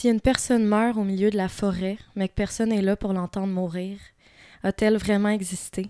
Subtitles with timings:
[0.00, 3.12] Si une personne meurt au milieu de la forêt, mais que personne n'est là pour
[3.12, 3.98] l'entendre mourir,
[4.62, 5.88] a-t-elle vraiment existé?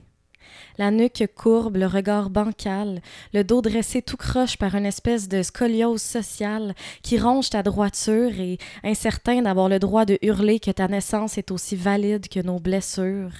[0.78, 3.02] La nuque courbe, le regard bancal,
[3.34, 8.40] le dos dressé tout croche par une espèce de scoliose sociale qui ronge ta droiture
[8.40, 12.60] et incertain d'avoir le droit de hurler que ta naissance est aussi valide que nos
[12.60, 13.34] blessures.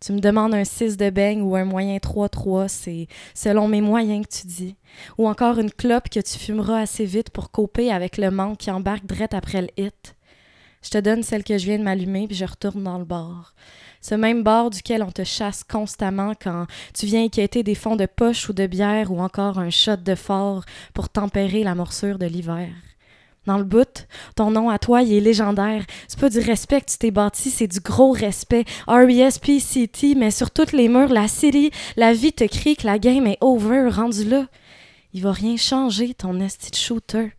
[0.00, 4.26] Tu me demandes un 6 de beigne ou un moyen 3-3, c'est selon mes moyens
[4.26, 4.76] que tu dis.
[5.18, 8.70] Ou encore une clope que tu fumeras assez vite pour couper avec le manque qui
[8.70, 10.14] embarque drette après le hit.
[10.82, 13.54] Je te donne celle que je viens de m'allumer, puis je retourne dans le bar.
[14.00, 18.06] Ce même bar duquel on te chasse constamment quand tu viens inquiéter des fonds de
[18.06, 22.26] poche ou de bière ou encore un shot de fort pour tempérer la morsure de
[22.26, 22.68] l'hiver.
[23.46, 25.84] Dans le bout, ton nom à toi, il est légendaire.
[26.08, 28.64] C'est pas du respect que tu t'es bâti, c'est du gros respect.
[28.88, 33.26] R.E.S.P.C.T., mais sur toutes les murs, la city, la vie te crie que la game
[33.26, 34.46] est over, rendu là.
[35.14, 37.32] Il va rien changer, ton esti shooter.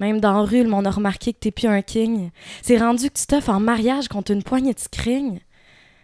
[0.00, 2.30] Même dans la rue, le monde a remarqué que t'es plus un king.
[2.60, 5.38] C'est rendu que tu t'offres en mariage contre une poignée de scrigne.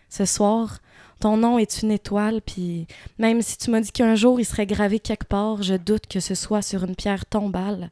[0.09, 0.79] Ce soir,
[1.21, 2.87] ton nom est une étoile, puis
[3.19, 6.21] même si tu m'as dit qu'un jour il serait gravé quelque part, je doute que
[6.21, 7.91] ce soit sur une pierre tombale,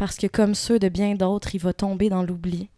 [0.00, 2.70] parce que comme ceux de bien d'autres, il va tomber dans l'oubli.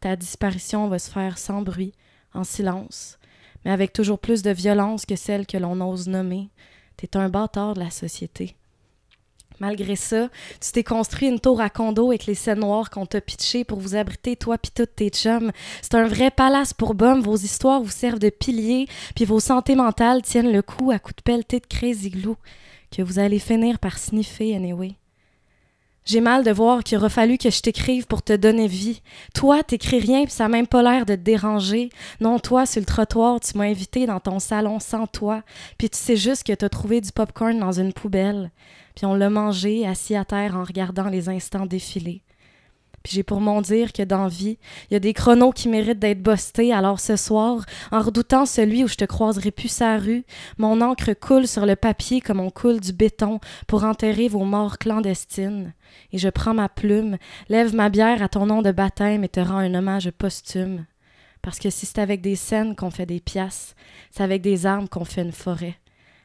[0.00, 1.92] Ta disparition va se faire sans bruit,
[2.34, 3.20] en silence,
[3.64, 6.48] mais avec toujours plus de violence que celle que l'on ose nommer.
[6.96, 8.56] T'es un bâtard de la société.
[9.60, 10.28] Malgré ça,
[10.60, 13.78] tu t'es construit une tour à condo avec les scènes noires qu'on t'a pitchées pour
[13.78, 15.52] vous abriter, toi pis toutes tes chums.
[15.82, 19.76] C'est un vrai palace pour bums, vos histoires vous servent de piliers, puis vos santé
[19.76, 22.34] mentales tiennent le coup à coups de pelleté de crazy glue,
[22.90, 24.96] que vous allez finir par sniffer anyway.
[26.06, 29.02] J'ai mal de voir qu'il aura fallu que je t'écrive pour te donner vie.
[29.34, 31.90] Toi, t'écris rien, puis ça n'a même pas l'air de te déranger.
[32.20, 35.42] Non, toi, sur le trottoir, tu m'as invité dans ton salon sans toi,
[35.76, 38.50] puis tu sais juste que t'as trouvé du popcorn dans une poubelle
[38.96, 42.22] puis on l'a mangé assis à terre en regardant les instants défiler.
[43.06, 44.58] Puis j'ai pour mon dire que dans vie,
[44.90, 48.82] il y a des chronos qui méritent d'être bostés, alors ce soir, en redoutant celui
[48.82, 50.24] où je te croiserai plus sa rue,
[50.58, 53.38] mon encre coule sur le papier comme on coule du béton
[53.68, 55.72] pour enterrer vos morts clandestines.
[56.10, 57.16] Et je prends ma plume,
[57.48, 60.84] lève ma bière à ton nom de baptême et te rends un hommage posthume.
[61.42, 63.76] Parce que si c'est avec des scènes qu'on fait des pièces,
[64.10, 65.78] c'est avec des armes qu'on fait une forêt.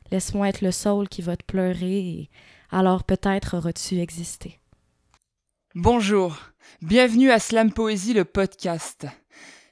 [0.10, 2.30] Laisse-moi être le sol qui va te pleurer et
[2.72, 4.58] alors peut-être auras-tu existé.
[5.74, 6.51] Bonjour,
[6.82, 9.06] bienvenue à Slam Poésie, le podcast.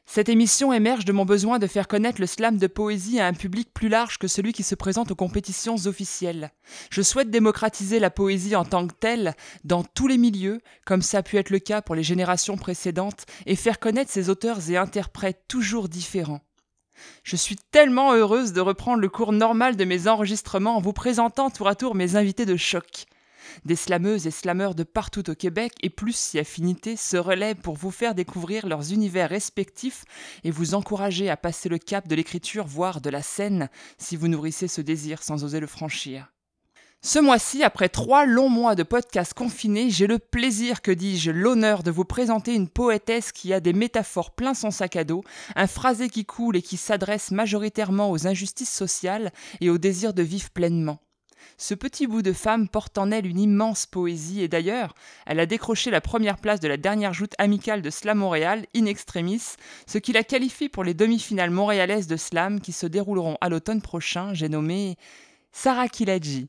[0.06, 3.34] Cette émission émerge de mon besoin de faire connaître le slam de poésie à un
[3.34, 6.52] public plus large que celui qui se présente aux compétitions officielles.
[6.92, 11.18] Je souhaite démocratiser la poésie en tant que telle dans tous les milieux, comme ça
[11.18, 14.78] a pu être le cas pour les générations précédentes, et faire connaître ces auteurs et
[14.78, 16.42] interprètes toujours différents.
[17.24, 21.50] Je suis tellement heureuse de reprendre le cours normal de mes enregistrements en vous présentant
[21.50, 23.06] tour à tour mes invités de choc.
[23.66, 27.76] Des slameuses et slameurs de partout au Québec et plus si affinité se relaient pour
[27.76, 30.06] vous faire découvrir leurs univers respectifs
[30.44, 34.28] et vous encourager à passer le cap de l'écriture, voire de la scène, si vous
[34.28, 36.32] nourrissez ce désir sans oser le franchir.
[37.02, 41.82] Ce mois-ci, après trois longs mois de podcast confinés, j'ai le plaisir, que dis-je, l'honneur
[41.82, 45.24] de vous présenter une poétesse qui a des métaphores plein son sac à dos,
[45.56, 49.32] un phrasé qui coule et qui s'adresse majoritairement aux injustices sociales
[49.62, 51.00] et au désir de vivre pleinement.
[51.62, 55.46] Ce petit bout de femme porte en elle une immense poésie et d'ailleurs, elle a
[55.46, 59.42] décroché la première place de la dernière joute amicale de Slam Montréal, in extremis,
[59.86, 63.82] ce qui la qualifie pour les demi-finales montréalaises de Slam qui se dérouleront à l'automne
[63.82, 64.96] prochain, j'ai nommé
[65.52, 66.48] Sarah Kiladji.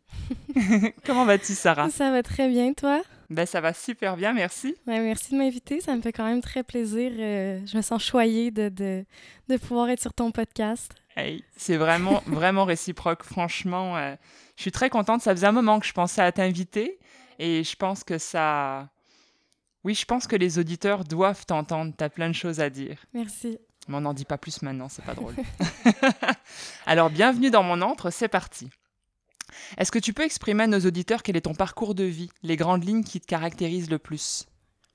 [1.04, 1.91] Comment vas-tu, Sarah?
[1.91, 3.03] Ça va très bien, toi?
[3.30, 4.74] Ben, ça va super bien, merci.
[4.86, 7.12] merci de m'inviter, ça me fait quand même très plaisir.
[7.16, 10.92] Euh, je me sens choyée de, de, pouvoir être sur ton podcast.
[11.16, 13.96] Hey, c'est vraiment, vraiment réciproque, franchement.
[13.96, 14.16] Euh,
[14.56, 16.98] je suis très contente, ça faisait un moment que je pensais à t'inviter
[17.38, 18.88] et je pense que ça...
[19.84, 22.98] Oui, je pense que les auditeurs doivent t'entendre, tu as plein de choses à dire.
[23.14, 23.58] Merci.
[23.88, 25.34] Mais on n'en dit pas plus maintenant, c'est pas drôle.
[26.86, 28.70] Alors, bienvenue dans mon antre, c'est parti.
[29.78, 32.56] Est-ce que tu peux exprimer à nos auditeurs quel est ton parcours de vie, les
[32.56, 34.47] grandes lignes qui te caractérisent le plus?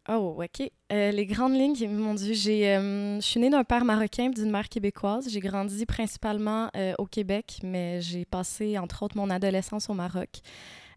[0.07, 0.69] Oh, ok.
[0.92, 4.30] Euh, les grandes lignes, mon Dieu, j'ai, euh, je suis née d'un père marocain et
[4.30, 5.28] d'une mère québécoise.
[5.30, 10.42] J'ai grandi principalement euh, au Québec, mais j'ai passé, entre autres, mon adolescence au Maroc.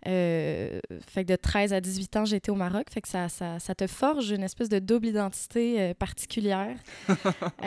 [0.04, 0.82] fait
[1.16, 2.88] que de 13 à 18 ans, j'ai été au Maroc.
[2.93, 6.76] Fait que ça, ça, ça te forge une espèce de double identité particulière.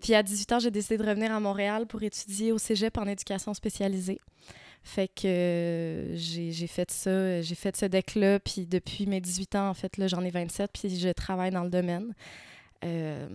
[0.00, 3.08] puis à 18 ans, j'ai décidé de revenir à Montréal pour étudier au cégep en
[3.08, 4.20] éducation spécialisée.
[4.86, 9.68] Fait que euh, j'ai fait ça, j'ai fait ce deck-là, puis depuis mes 18 ans,
[9.68, 12.14] en fait, là, j'en ai 27, puis je travaille dans le domaine.
[12.84, 13.26] Euh,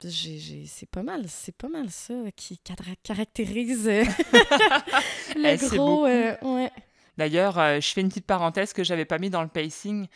[0.00, 4.04] c'est pas mal, c'est pas mal ça qui caractérise euh,
[5.36, 6.04] le eh, gros.
[6.04, 6.72] ouais.
[7.18, 10.08] D'ailleurs, je fais une petite parenthèse que j'avais pas mis dans le pacing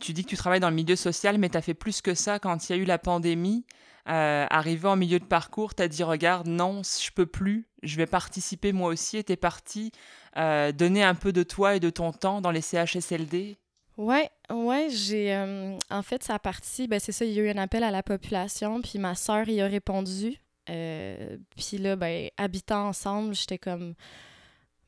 [0.00, 2.14] tu dis que tu travailles dans le milieu social, mais tu as fait plus que
[2.14, 3.64] ça quand il y a eu la pandémie.
[4.08, 7.96] Euh, arrivé en milieu de parcours, tu as dit regarde, non, je peux plus, je
[7.96, 9.18] vais participer moi aussi.
[9.18, 9.92] Et tu es parti
[10.36, 13.58] euh, donner un peu de toi et de ton temps dans les CHSLD.
[13.98, 15.34] Ouais, ouais, j'ai.
[15.34, 17.82] Euh, en fait, ça a parti, ben c'est ça, il y a eu un appel
[17.82, 20.40] à la population, puis ma sœur y a répondu.
[20.66, 23.94] puis là, ben, habitant ensemble, j'étais comme.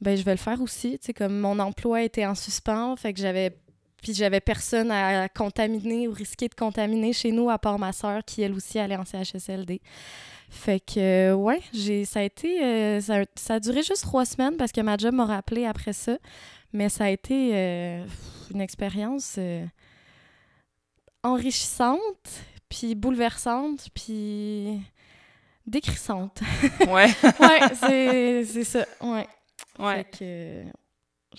[0.00, 0.98] Ben, je vais le faire aussi.
[1.14, 3.58] Comme mon emploi était en suspens, fait que j'avais
[4.02, 8.24] puis j'avais personne à contaminer ou risquer de contaminer chez nous à part ma soeur
[8.24, 9.80] qui elle aussi allait en CHSLD.
[10.50, 14.72] Fait que ouais, j'ai ça a été euh, ça, a duré juste trois semaines parce
[14.72, 16.18] que ma job m'a rappelé après ça,
[16.72, 18.04] mais ça a été euh,
[18.52, 19.64] une expérience euh,
[21.22, 24.80] enrichissante, puis bouleversante, puis
[25.66, 26.40] décrissante.
[26.88, 27.06] Ouais.
[27.40, 28.84] ouais, c'est ça.
[29.00, 29.28] Ouais.
[29.78, 30.04] Ouais.
[30.10, 30.64] Fait que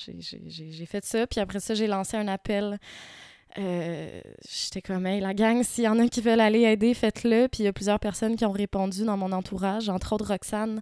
[0.08, 1.28] j'ai fait ça.
[1.28, 2.80] Puis après ça, j'ai lancé un appel.
[3.58, 7.48] Euh, j'étais comme, hey, la gang, s'il y en a qui veulent aller aider, faites-le.
[7.48, 10.82] Puis il y a plusieurs personnes qui ont répondu dans mon entourage, entre autres Roxane.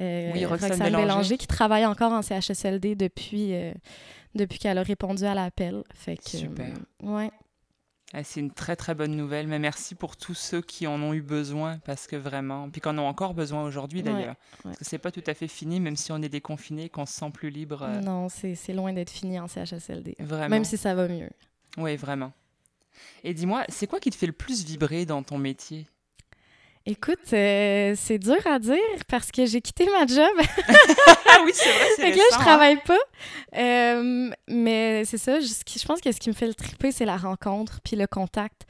[0.00, 1.36] Euh, oui, Roxane, Bélanger.
[1.36, 3.72] qui travaille encore en CHSLD depuis, euh,
[4.34, 5.82] depuis qu'elle a répondu à l'appel.
[5.94, 6.72] Fait que, Super.
[7.02, 7.30] ouais.
[8.14, 11.12] Ah, c'est une très très bonne nouvelle, mais merci pour tous ceux qui en ont
[11.12, 14.84] eu besoin, parce que vraiment, puis qui en ont encore besoin aujourd'hui d'ailleurs, parce que
[14.86, 17.50] c'est pas tout à fait fini, même si on est déconfiné, qu'on se sent plus
[17.50, 17.82] libre.
[17.82, 18.00] Euh.
[18.00, 20.16] Non, c'est loin d'être fini en CHSLD.
[20.20, 20.48] Vraiment.
[20.48, 21.28] Même si ça va mieux.
[21.76, 22.32] Oui, vraiment.
[23.24, 25.86] Et dis-moi, c'est quoi qui te fait le plus vibrer dans ton métier?
[26.90, 30.26] Écoute, euh, c'est dur à dire parce que j'ai quitté ma job.
[30.38, 32.40] ah oui, c'est vrai, c'est Fait que là, je hein.
[32.40, 32.98] travaille pas.
[33.58, 37.04] Euh, mais c'est ça, je, je, pense que ce qui me fait le triper, c'est
[37.04, 38.62] la rencontre puis le contact.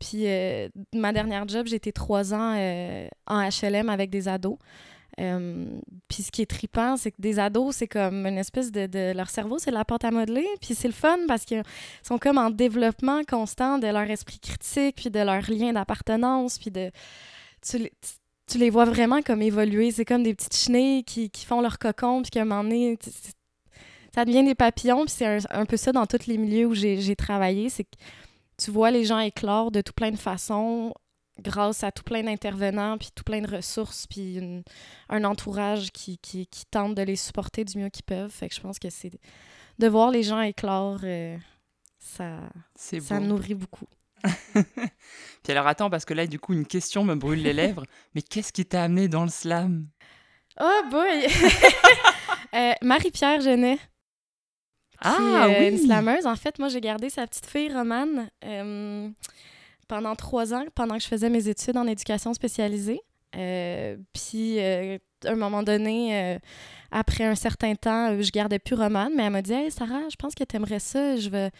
[0.00, 2.56] Puis euh, ma dernière job, été trois ans
[3.26, 4.56] en HLM avec des ados.
[5.18, 9.12] puis ce qui est tripant, c'est que des ados, c'est comme une espèce de, de
[9.14, 10.48] leur cerveau, c'est de la pâte à modeler.
[10.62, 11.62] Puis c'est le fun parce qu'ils
[12.02, 16.70] sont comme en développement constant de leur esprit critique, puis de leur lien d'appartenance, puis
[16.70, 16.90] de
[17.62, 19.90] tu, les vois vraiment comme évoluer.
[19.90, 22.98] C'est comme des petites chenilles qui, font leur cocon, puis qu'à un moment donné,
[24.14, 25.04] ça devient des papillons.
[25.04, 27.68] Puis c'est un, peu ça dans tous les milieux où j'ai travaillé.
[27.68, 27.96] C'est que
[28.56, 30.92] tu vois les gens éclore de tout plein de façons
[31.40, 34.40] grâce à tout plein d'intervenants, puis tout plein de ressources, puis
[35.08, 38.30] un entourage qui, qui, tente de les supporter du mieux qu'ils peuvent.
[38.30, 39.12] Fait que je pense que c'est
[39.78, 41.36] de voir les gens éclore, euh,
[41.98, 42.40] ça,
[42.74, 43.86] ça nourrit beaucoup.
[45.42, 47.84] Puis alors attends, parce que là, du coup, une question me brûle les lèvres.
[48.14, 49.86] Mais qu'est-ce qui t'a amené dans le slam?
[50.60, 51.26] Oh boy!
[52.54, 53.78] Euh, Marie-Pierre Genet.
[55.02, 55.68] Ah euh, oui!
[55.68, 56.24] Une slameuse.
[56.24, 59.10] En fait, moi, j'ai gardé sa petite fille, Romane, euh,
[59.86, 63.02] pendant trois ans, pendant que je faisais mes études en éducation spécialisée.
[63.34, 66.38] puis, à un moment donné,
[66.90, 70.16] après un certain temps, je gardais plus Romane, mais elle m'a dit Hey, Sarah, je
[70.16, 71.16] pense que tu aimerais ça.
[71.16, 71.50] Je veux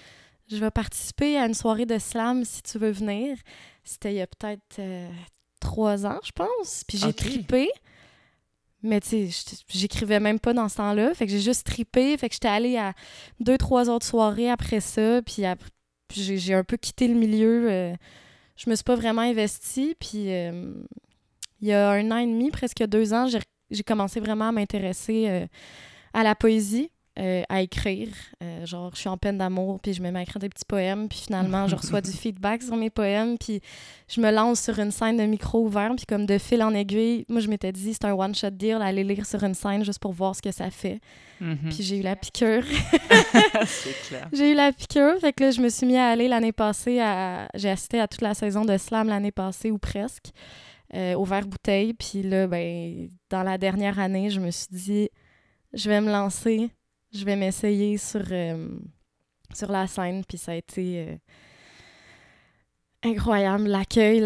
[0.51, 3.37] je vais participer à une soirée de slam si tu veux venir.
[3.85, 5.09] C'était il y a peut-être euh,
[5.61, 6.85] trois ans, je pense.
[6.87, 7.69] Puis j'ai tripé.
[8.83, 11.13] Mais tu sais, j'écrivais même pas dans ce temps-là.
[11.15, 12.17] Fait que j'ai juste tripé.
[12.17, 12.95] Fait que j'étais allée à
[13.41, 15.21] deux, trois autres soirées après ça.
[15.23, 15.45] Puis,
[16.15, 17.71] j'ai un peu quitté le milieu.
[17.71, 17.95] Euh,
[18.57, 19.97] je me suis pas vraiment investie.
[19.99, 20.73] Puis euh,
[21.61, 23.27] il y a un an et demi, presque deux ans,
[23.71, 25.49] j'ai commencé vraiment à m'intéresser
[26.15, 26.91] à la poésie.
[27.19, 28.11] Euh, à écrire.
[28.45, 30.65] Euh, genre, je suis en peine d'amour, puis je me mets à écrire des petits
[30.65, 33.61] poèmes, puis finalement, je reçois du feedback sur mes poèmes, puis
[34.07, 37.25] je me lance sur une scène de micro ouvert, puis comme de fil en aiguille,
[37.29, 40.13] moi, je m'étais dit, c'est un one-shot deal, aller lire sur une scène juste pour
[40.13, 41.01] voir ce que ça fait.
[41.41, 41.71] Mhm.
[41.71, 42.63] Puis j'ai eu la piqûre.
[43.67, 44.29] c'est clair.
[44.33, 47.01] J'ai eu la piqûre, fait que là, je me suis mis à aller l'année passée,
[47.01, 47.49] à...
[47.55, 50.31] j'ai assisté à toute la saison de slam l'année passée, ou presque,
[50.95, 55.09] euh, au verre bouteille, puis là, ben, dans la dernière année, je me suis dit,
[55.73, 56.71] je vais me lancer
[57.13, 58.69] je vais m'essayer sur, euh,
[59.55, 61.17] sur la scène, puis ça a été euh,
[63.03, 63.69] incroyable.
[63.69, 64.23] L'accueil,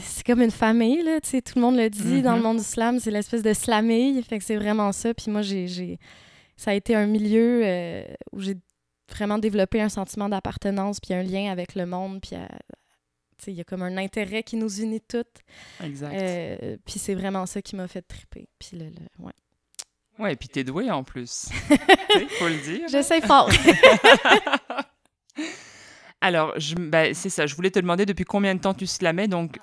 [0.00, 2.42] c'est comme une famille, là, tout le monde le dit dans le mm-hmm.
[2.42, 5.12] monde du slam, c'est l'espèce de slamille, fait que c'est vraiment ça.
[5.14, 5.98] Puis moi, j'ai,
[6.56, 8.56] ça a été un milieu euh, où j'ai
[9.08, 12.36] vraiment développé un sentiment d'appartenance, puis un lien avec le monde, puis
[13.48, 15.40] il y a comme un intérêt qui nous unit toutes.
[15.82, 16.14] Exact.
[16.84, 18.46] puis c'est vraiment ça qui m'a fait triper.
[18.60, 18.84] Puis le,
[19.18, 19.32] ouais.
[20.20, 21.48] Ouais, et puis t'es doué en plus.
[22.38, 22.86] faut le dire.
[22.88, 23.48] J'essaie fort.
[26.20, 27.46] Alors, ben, c'est ça.
[27.46, 29.26] Je voulais te demander depuis combien de temps tu slamais.
[29.26, 29.58] Donc,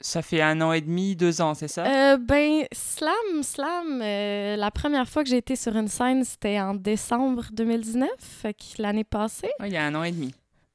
[0.00, 1.86] ça fait un an et demi, deux ans, c'est ça?
[1.86, 4.02] Euh, ben, slam, slam.
[4.02, 8.56] Euh, la première fois que j'ai été sur une scène, c'était en décembre 2019, fait
[8.78, 9.50] l'année passée.
[9.64, 10.34] il y a un an et demi.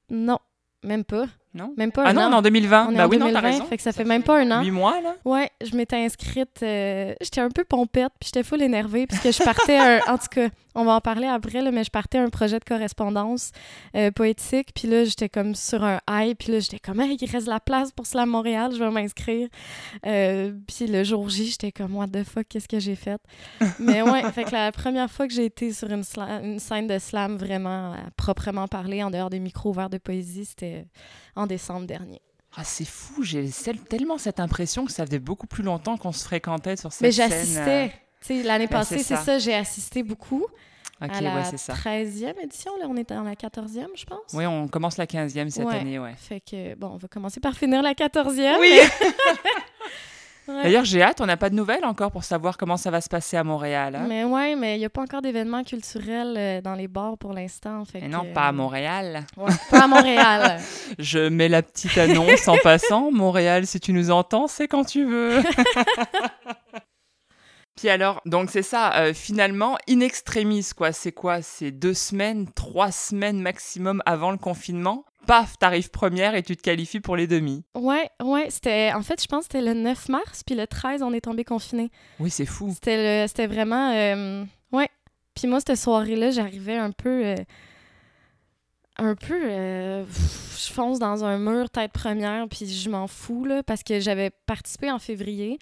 [0.09, 0.39] Non,
[0.83, 1.27] même pas.
[1.57, 1.73] Non?
[1.75, 2.27] Même pas Ah un non, an.
[2.29, 2.87] on est en 2020.
[2.89, 3.65] On est bah en oui, non, 2020, t'as raison.
[3.65, 4.61] fait que ça fait même pas un an.
[4.63, 6.61] Huit mois, là Ouais, je m'étais inscrite.
[6.63, 9.77] euh, j'étais un peu pompette, puis j'étais full énervée, puisque je partais.
[9.77, 12.59] un- en tout cas, on va en parler après, là, mais je partais un projet
[12.59, 13.51] de correspondance
[13.95, 17.29] euh, poétique, puis là, j'étais comme sur un high, puis là, j'étais comme, hey, il
[17.31, 19.47] reste la place pour Slam Montréal, je vais m'inscrire.
[20.05, 23.19] Euh, puis le jour J, j'étais comme, what the fuck, qu'est-ce que j'ai fait?
[23.79, 26.03] mais ouais, fait que la première fois que j'ai été sur une,
[26.59, 30.85] scène de slam vraiment à proprement parler, en dehors des micros ouverts de poésie, c'était
[31.35, 32.21] en décembre dernier.
[32.55, 33.47] Ah, c'est fou, j'ai
[33.89, 37.11] tellement cette impression que ça faisait beaucoup plus longtemps qu'on se fréquentait sur cette Mais
[37.11, 37.29] scène.
[37.29, 37.89] j'assistais.
[38.21, 39.17] Tu sais, L'année passée, c'est ça.
[39.23, 40.43] ça, j'ai assisté beaucoup.
[41.01, 41.73] euh, Ok, à la ouais, ça.
[41.73, 44.19] 13e édition, là, on est dans la 14e, je pense.
[44.33, 45.75] Oui, on commence la 15e cette Ouais.
[45.75, 46.15] année, ouais.
[46.17, 48.57] Fait que, bon, on va commencer par finir la 14e.
[48.59, 48.71] Oui.
[48.71, 49.07] mais-
[50.57, 50.63] Ouais.
[50.63, 53.09] D'ailleurs, j'ai hâte, on n'a pas de nouvelles encore pour savoir comment ça va se
[53.09, 53.95] passer à Montréal.
[53.95, 54.05] hein.
[54.07, 57.33] Mais ouais, mais il n'y a pas encore d'événements culturels euh, dans les bars pour
[57.33, 57.85] l'instant.
[57.85, 59.25] fait Et non, pas à euh, Montréal.
[59.37, 60.59] ouais, pas à Montréal.
[60.99, 63.11] Je mets la petite annonce en passant.
[63.17, 65.43] Montréal, si tu nous entends, c'est quand tu veux.
[67.75, 70.91] Puis alors, donc c'est ça, euh, finalement, in extremis, quoi.
[70.91, 71.43] C'est quoi?
[71.43, 75.05] C'est deux semaines, trois semaines maximum avant le confinement?
[75.27, 77.63] Paf, t'arrives première et tu te qualifies pour les demi.
[77.75, 78.91] ouais, ouais, c'était...
[78.93, 81.43] En fait, je pense que c'était le 9 mars, puis le 13, on est tombé
[81.43, 81.91] confiné.
[82.19, 82.71] Oui, c'est fou.
[82.73, 83.91] C'était le- c'était vraiment...
[83.93, 84.89] euh, ouais.
[85.35, 87.25] Puis moi, cette soirée-là, j'arrivais un peu...
[87.25, 87.35] euh,
[88.97, 89.39] un peu...
[89.43, 93.83] euh, pff, je fonce dans un mur tête première, puis je m'en fous, là, parce
[93.83, 95.59] que j'avais participé en février.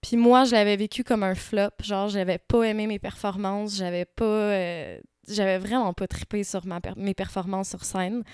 [0.00, 1.70] Puis moi, je l'avais vécu comme un flop.
[1.84, 3.76] Genre, j'avais pas aimé mes performances.
[3.76, 4.24] J'avais pas...
[4.24, 4.98] euh,
[5.28, 8.24] j'avais vraiment pas trippé sur ma mes performances sur scène.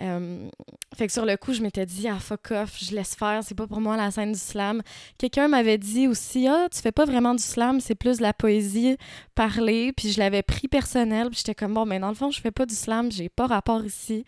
[0.00, 0.48] Euh,
[0.96, 3.54] fait que sur le coup, je m'étais dit, ah fuck off, je laisse faire, c'est
[3.54, 4.82] pas pour moi la scène du slam.
[5.18, 8.32] Quelqu'un m'avait dit aussi, ah, tu fais pas vraiment du slam, c'est plus de la
[8.32, 8.96] poésie
[9.34, 9.92] parlée.
[9.92, 12.52] Puis je l'avais pris personnel, puis j'étais comme, bon, mais dans le fond, je fais
[12.52, 14.24] pas du slam, j'ai pas rapport ici.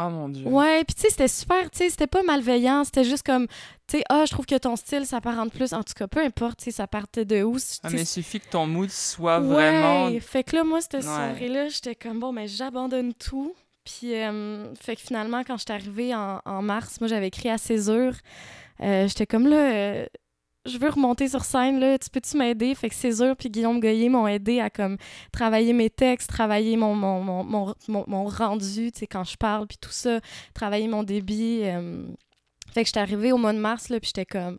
[0.00, 0.46] Oh mon dieu.
[0.46, 3.46] Ouais, puis tu sais, c'était super, tu sais, c'était pas malveillant, c'était juste comme,
[3.86, 5.72] tu sais, ah, je trouve que ton style, ça part en plus.
[5.72, 7.56] En tout cas, peu importe, tu sais, ça partait de où.
[7.84, 10.10] Ah, mais il suffit que ton mood soit Ouais, vraiment.
[10.20, 11.00] fait que là, moi, cette Ouais.
[11.02, 13.54] soirée-là, j'étais comme, bon, mais j'abandonne tout.
[13.84, 17.58] Puis, euh, fait que finalement, quand j'étais arrivée en, en mars, moi, j'avais écrit à
[17.58, 18.14] Césure.
[18.80, 20.06] Euh, j'étais comme, là, euh,
[20.66, 22.74] je veux remonter sur scène, là, tu peux-tu m'aider?
[22.74, 24.96] Fait que Césure puis Guillaume Goyer m'ont aidé à, comme,
[25.32, 27.44] travailler mes textes, travailler mon, mon, mon,
[27.88, 30.20] mon, mon- rendu, tu sais, quand je parle, puis tout ça,
[30.54, 31.60] travailler mon débit.
[31.64, 32.06] euh.
[32.72, 34.58] Fait que j'étais arrivée au mois de mars, là, puis j'étais comme,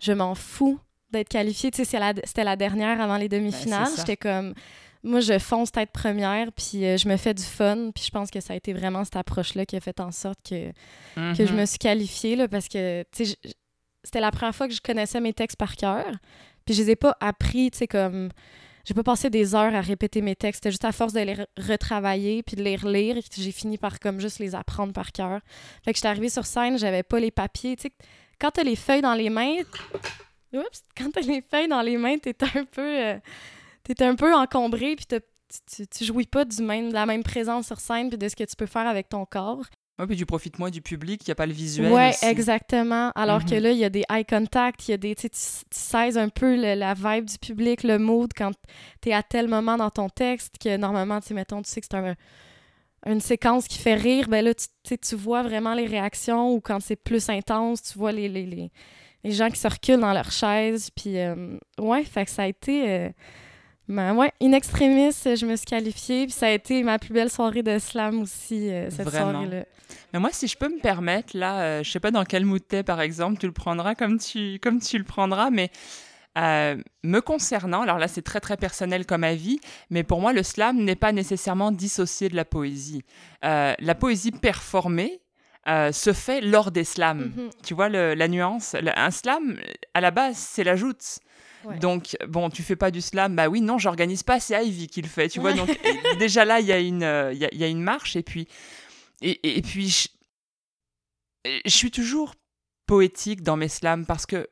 [0.00, 0.78] je m'en fous
[1.10, 1.70] d'être qualifiée.
[1.70, 3.84] Tu sais, c'était la dernière avant les demi-finales.
[3.84, 4.02] Ben, ça.
[4.02, 4.54] j'étais comme,
[5.02, 7.90] moi, je fonce tête première, puis euh, je me fais du fun.
[7.94, 10.38] Puis je pense que ça a été vraiment cette approche-là qui a fait en sorte
[10.48, 10.68] que,
[11.34, 11.60] que je Mhm.
[11.60, 13.50] me suis qualifiée, là, parce que, tu sais, je-
[14.06, 16.06] c'était la première fois que je connaissais mes textes par cœur.
[16.64, 18.30] Puis je les ai pas appris, tu sais, comme...
[18.84, 20.62] J'ai pas passé des heures à répéter mes textes.
[20.62, 23.98] C'était juste à force de les re- retravailler puis de les relire j'ai fini par
[23.98, 25.40] comme juste les apprendre par cœur.
[25.84, 27.74] Fait que j'étais arrivée sur scène, j'avais pas les papiers.
[27.74, 27.92] Tu sais,
[28.38, 29.56] quand t'as les feuilles dans les mains...
[30.96, 33.04] Quand t'as les feuilles dans les mains, t'es un peu...
[33.04, 33.18] euh,
[33.82, 37.66] t'es un peu encombré puis tu, tu jouis pas du même, de la même présence
[37.66, 39.64] sur scène puis de ce que tu peux faire avec ton corps.
[39.98, 41.90] Ouais, puis tu profites moins du public, il n'y a pas le visuel.
[41.90, 42.26] Ouais, aussi.
[42.26, 43.12] exactement.
[43.14, 43.60] Alors que Mhm.
[43.62, 46.28] là, il y a des eye contact, il y a des, tu, sais, tu un
[46.28, 48.52] peu le- la vibe du public, le mood quand
[49.00, 51.86] tu es à tel moment dans ton texte que normalement, tu mettons, tu sais que
[51.90, 52.14] c'est un-
[53.06, 56.80] une séquence qui fait rire, ben là, tu, tu vois vraiment les réactions ou quand
[56.80, 58.70] c'est plus intense, tu vois les, les, les,
[59.24, 60.90] les gens qui se reculent dans leur chaise.
[60.90, 62.90] Puis, euh, ouais, fait que ça a été.
[62.90, 63.08] euh,
[63.88, 66.24] ben ouais, in extremis, je me suis qualifiée.
[66.26, 69.64] Puis ça a été ma plus belle soirée de slam aussi, euh, cette soirée-là.
[70.12, 72.62] Mais moi, si je peux me permettre, là, euh, je sais pas dans quel mood
[72.66, 75.70] t'es, par exemple, tu le prendras comme tu, comme tu le prendras, mais
[76.38, 79.58] euh, me concernant, alors là, c'est très très personnel comme avis,
[79.90, 83.02] mais pour moi, le slam n'est pas nécessairement dissocié de la poésie.
[83.44, 85.20] Euh, la poésie performée
[85.68, 87.32] euh, se fait lors des slams.
[87.36, 87.50] Mhm.
[87.64, 89.56] Tu vois le- la nuance Le- Un slam,
[89.94, 91.18] à la base, c'est la joute.
[91.64, 91.78] Ouais.
[91.78, 95.02] Donc, bon, tu fais pas du slam, bah oui, non, j'organise pas, c'est Ivy qui
[95.02, 95.50] le fait, tu vois.
[95.50, 95.56] Ouais.
[95.56, 95.68] Donc,
[96.18, 98.46] déjà là, il y, a une, euh, y, a, y a une marche, et puis,
[99.22, 100.08] et, et- puis je,
[101.64, 102.34] je suis toujours
[102.86, 104.48] poétique dans mes slams parce que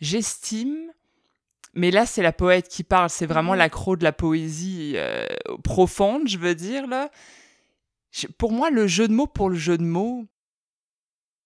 [0.00, 0.76] j'estime,
[1.74, 3.58] mais là, c'est la poète qui parle, c'est vraiment Mhm.
[3.58, 5.26] l'accro de la poésie euh,
[5.62, 7.10] profonde, je veux dire, là.
[8.12, 10.26] Je- pour moi, le jeu de mots pour le jeu de mots,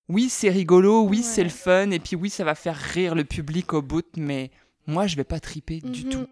[0.08, 3.24] oui, c'est rigolo, oui, c'est le fun, et puis oui, ça va faire rire le
[3.24, 4.50] public au bout, mais
[4.86, 6.10] moi, je vais pas triper du Mhm.
[6.10, 6.26] tout.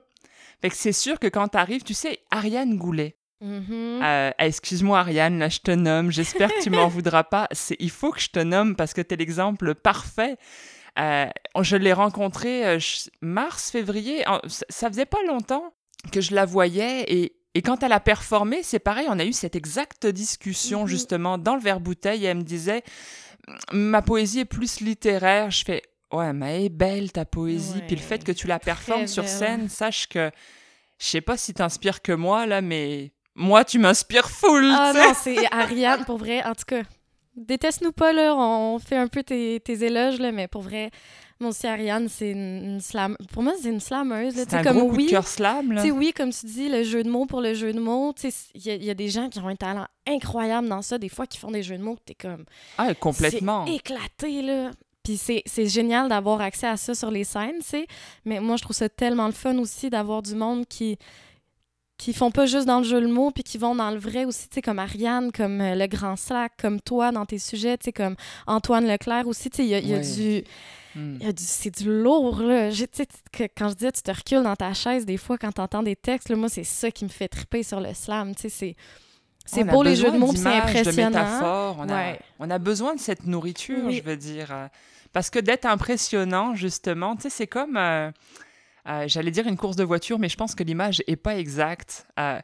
[0.60, 4.00] Fait que c'est sûr que quand t'arrives, tu sais, Ariane Goulet, Mhm.
[4.04, 7.90] euh, excuse-moi Ariane, là je te nomme, j'espère que tu m'en voudras pas, c'est, il
[7.90, 10.36] faut que je te nomme parce que t'es l'exemple parfait.
[10.98, 11.26] Euh,
[11.62, 12.78] je l'ai rencontrée euh,
[13.22, 15.72] mars, février, en- ça, ça faisait pas longtemps
[16.12, 19.32] que je la voyais et et quand elle a performé, c'est pareil, on a eu
[19.34, 20.86] cette exacte discussion Mhm.
[20.86, 22.82] justement dans le verre bouteille et elle me disait
[23.72, 25.50] ma poésie est plus littéraire.
[25.50, 27.82] Je fais ouais, mais est belle ta poésie.
[27.86, 30.30] Puis le fait que tu la performes sur scène, sache que
[30.98, 34.66] je sais pas si t'inspires que moi là, mais moi tu m'inspires full.
[34.72, 36.42] Ah non, c'est Ariane, pour vrai.
[36.44, 36.82] En tout cas,
[37.36, 38.34] déteste-nous pas, là.
[38.36, 40.90] On fait un peu tes, tes éloges, là, mais pour vrai,
[41.40, 43.16] moi aussi, Ariane, c'est une, slam...
[43.32, 45.06] Pour moi, c'est une slameuse, C'est un comme gros coup oui.
[45.06, 45.82] de cœur slam là.
[45.86, 48.14] Oui, comme tu dis, le jeu de mots pour le jeu de mots.
[48.54, 50.98] Il y, a- il y a des gens qui ont un talent incroyable dans ça,
[50.98, 52.44] des fois, qui font des jeux de mots que t'es comme.
[52.78, 53.64] Ah complètement.
[53.66, 54.70] C'est éclaté, là.
[55.04, 57.86] Puis c'est génial d'avoir accès à ça sur les scènes, tu sais.
[58.24, 60.96] Mais moi, je trouve ça tellement le fun aussi d'avoir du monde qui
[61.98, 64.24] qui font pas juste dans le jeu le mot, puis qui vont dans le vrai
[64.24, 67.78] aussi, tu sais, comme Ariane, comme euh, Le Grand Slack, comme toi dans tes sujets,
[67.78, 68.16] tu sais, comme
[68.48, 70.14] Antoine Leclerc aussi, tu sais, il y a, il y a Ouais.
[70.16, 70.44] du...
[70.98, 71.18] Hmm.
[71.22, 72.70] y a du- C'est du lourd, là.
[72.72, 72.86] Tu
[73.32, 75.94] que- quand je disais, tu te recules dans ta chaise, des fois, quand t'entends des
[75.94, 78.76] textes, là, moi, c'est ça qui me fait triper sur le slam, tu sais, c'est...
[79.44, 81.08] C'est beau les jeux de puis c'est de impressionnant.
[81.10, 81.76] métaphores.
[81.80, 83.96] On, a, on a besoin de cette nourriture, Oui.
[84.04, 84.48] je veux dire.
[84.52, 84.66] euh,
[85.12, 88.10] Parce que d'être impressionnant, justement, tu sais, c'est comme, euh,
[88.88, 92.06] euh, j'allais dire une course de voiture, mais je pense que l'image est pas exacte.
[92.18, 92.38] Euh,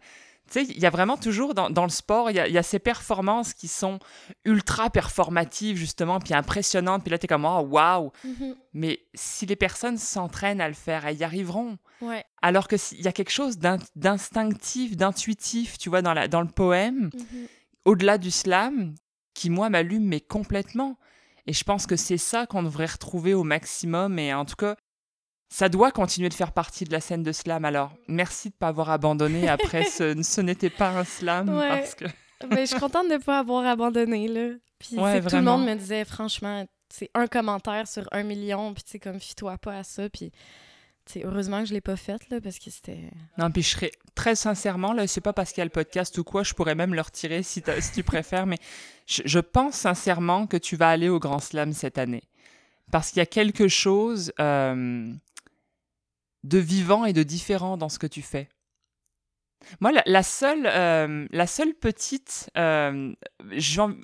[0.50, 2.54] tu sais, il y a vraiment toujours dans, dans le sport, il y a, il
[2.54, 3.98] y a ces performances qui sont
[4.46, 7.02] ultra performatives, justement, puis impressionnantes.
[7.02, 8.10] Puis là, tu es comme, oh, waouh!
[8.24, 8.54] Mhm.
[8.72, 11.76] Mais si les personnes s'entraînent à le faire, elles y arriveront.
[12.00, 12.24] Ouais.
[12.42, 16.40] Alors que s'il y a quelque chose d'in- d'instinctif, d'intuitif, tu vois, dans, la, dans
[16.42, 17.46] le poème, Mhm.
[17.84, 18.94] au-delà du slam,
[19.34, 20.98] qui moi m'allume mais complètement.
[21.46, 24.18] Et je pense que c'est ça qu'on devrait retrouver au maximum.
[24.18, 24.76] Et en tout cas,
[25.48, 27.64] ça doit continuer de faire partie de la scène de slam.
[27.64, 31.48] Alors, merci de ne pas avoir abandonné après ce, ce n'était pas un slam.
[31.48, 31.68] Ouais.
[31.80, 32.04] Parce que...
[32.48, 34.50] Ben, je suis contente de ne pas avoir abandonné, là.
[34.78, 38.84] Puis Ouais, tout le monde me disait, franchement, c'est un commentaire sur un million, puis
[38.84, 40.30] tu sais, comme, fie-toi pas à ça, puis...
[41.08, 43.10] tu sais, heureusement que je l'ai pas faite, là, parce que c'était...
[43.38, 46.16] Non, puis je serais très sincèrement, là, c'est pas parce qu'il y a le podcast
[46.18, 47.62] ou quoi, je pourrais même le retirer si,
[47.94, 48.58] tu préfères, mais
[49.06, 52.24] je, pense sincèrement que tu vas aller au Grand Slam cette année.
[52.92, 55.10] Parce qu'il y a quelque chose euh,
[56.44, 58.48] de vivant et de différent dans ce que tu fais.
[59.80, 63.14] Moi, la, seule, euh, la seule petite euh,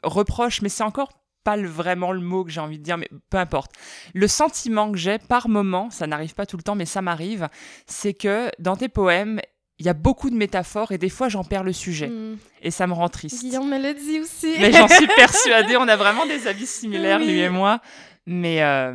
[0.02, 1.12] reproche, mais c'est encore
[1.44, 3.70] pas le- vraiment le mot que j'ai envie de dire, mais peu importe.
[4.14, 7.48] Le sentiment que j'ai par moment, ça n'arrive pas tout le temps, mais ça m'arrive,
[7.86, 9.40] c'est que dans tes poèmes,
[9.78, 12.36] il y a beaucoup de métaphores et des fois j'en perds le sujet Hmm.
[12.62, 13.40] et ça me rend triste.
[13.40, 14.54] Guillaume me dit aussi.
[14.60, 17.26] Mais j'en suis persuadée, on a vraiment des avis similaires, Oui.
[17.26, 17.80] lui et moi.
[18.26, 18.94] Mais, euh,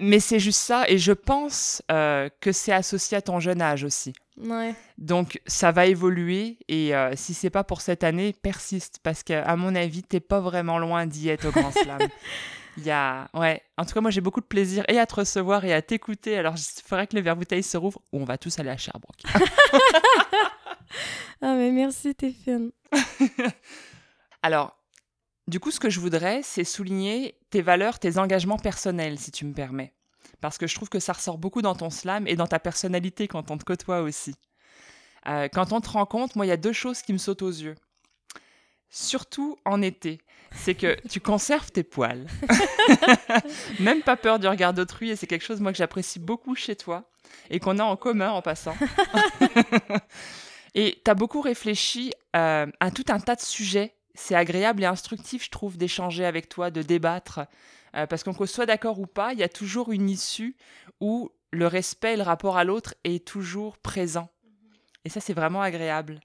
[0.00, 3.84] mais c'est juste ça et je pense euh, que c'est associé à ton jeune âge
[3.84, 4.12] aussi.
[4.38, 4.74] Ouais.
[4.98, 9.56] Donc ça va évoluer et euh, si c'est pas pour cette année, persiste parce qu'à
[9.56, 12.00] mon avis, t'es pas vraiment loin d'y être au Grand Slam.
[12.78, 13.28] Il y a...
[13.32, 15.80] Ouais, en tout cas, moi j'ai beaucoup de plaisir et à te recevoir et à
[15.80, 16.36] t'écouter.
[16.36, 18.76] Alors il faudrait que le verre bouteille se rouvre ou on va tous aller à
[18.76, 19.22] Sherbrooke.
[21.42, 22.72] Ah, mais merci, fine.
[24.42, 24.76] Alors,
[25.48, 29.44] du coup, ce que je voudrais, c'est souligner tes valeurs, tes engagements personnels, si tu
[29.44, 29.92] me permets.
[30.40, 33.28] Parce que je trouve que ça ressort beaucoup dans ton slam et dans ta personnalité
[33.28, 34.34] quand on te côtoie aussi.
[35.28, 37.50] Euh, quand on te rencontre, moi, il y a deux choses qui me sautent aux
[37.50, 37.74] yeux.
[38.88, 40.20] Surtout en été,
[40.54, 42.26] c'est que tu conserves tes poils.
[43.80, 46.76] Même pas peur du regard d'autrui, et c'est quelque chose, moi, que j'apprécie beaucoup chez
[46.76, 47.10] toi
[47.50, 48.76] et qu'on a en commun en passant.
[50.74, 53.94] et tu as beaucoup réfléchi euh, à tout un tas de sujets.
[54.14, 57.40] C'est agréable et instructif, je trouve, d'échanger avec toi, de débattre.
[57.96, 60.56] Euh, parce qu'on soit d'accord ou pas, il y a toujours une issue
[61.00, 64.28] où le respect et le rapport à l'autre est toujours présent.
[65.04, 66.20] Et ça, c'est vraiment agréable.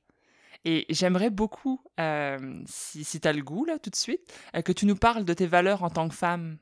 [0.65, 4.21] Et j'aimerais beaucoup, euh, si, si tu as le goût, là, tout de suite,
[4.55, 6.57] euh, que tu nous parles de tes valeurs en tant que femme.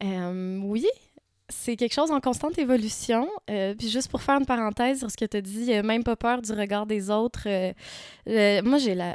[0.00, 0.84] Oui,
[1.48, 3.28] c'est quelque chose en constante évolution.
[3.46, 6.42] Puis juste pour faire une parenthèse sur ce que tu as dit, même pas peur
[6.42, 7.46] du regard des autres.
[8.26, 9.14] moi, j'ai la,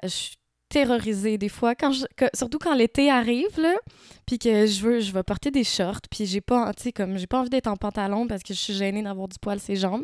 [0.70, 3.76] terrorisée des fois, quand je- que- surtout quand l'été arrive, là,
[4.26, 7.28] puis que je veux, je vais porter des shorts, puis j'ai pas, tu comme, j'ai
[7.28, 10.04] pas envie d'être en pantalon parce que je suis gênée d'avoir du poil ses jambes.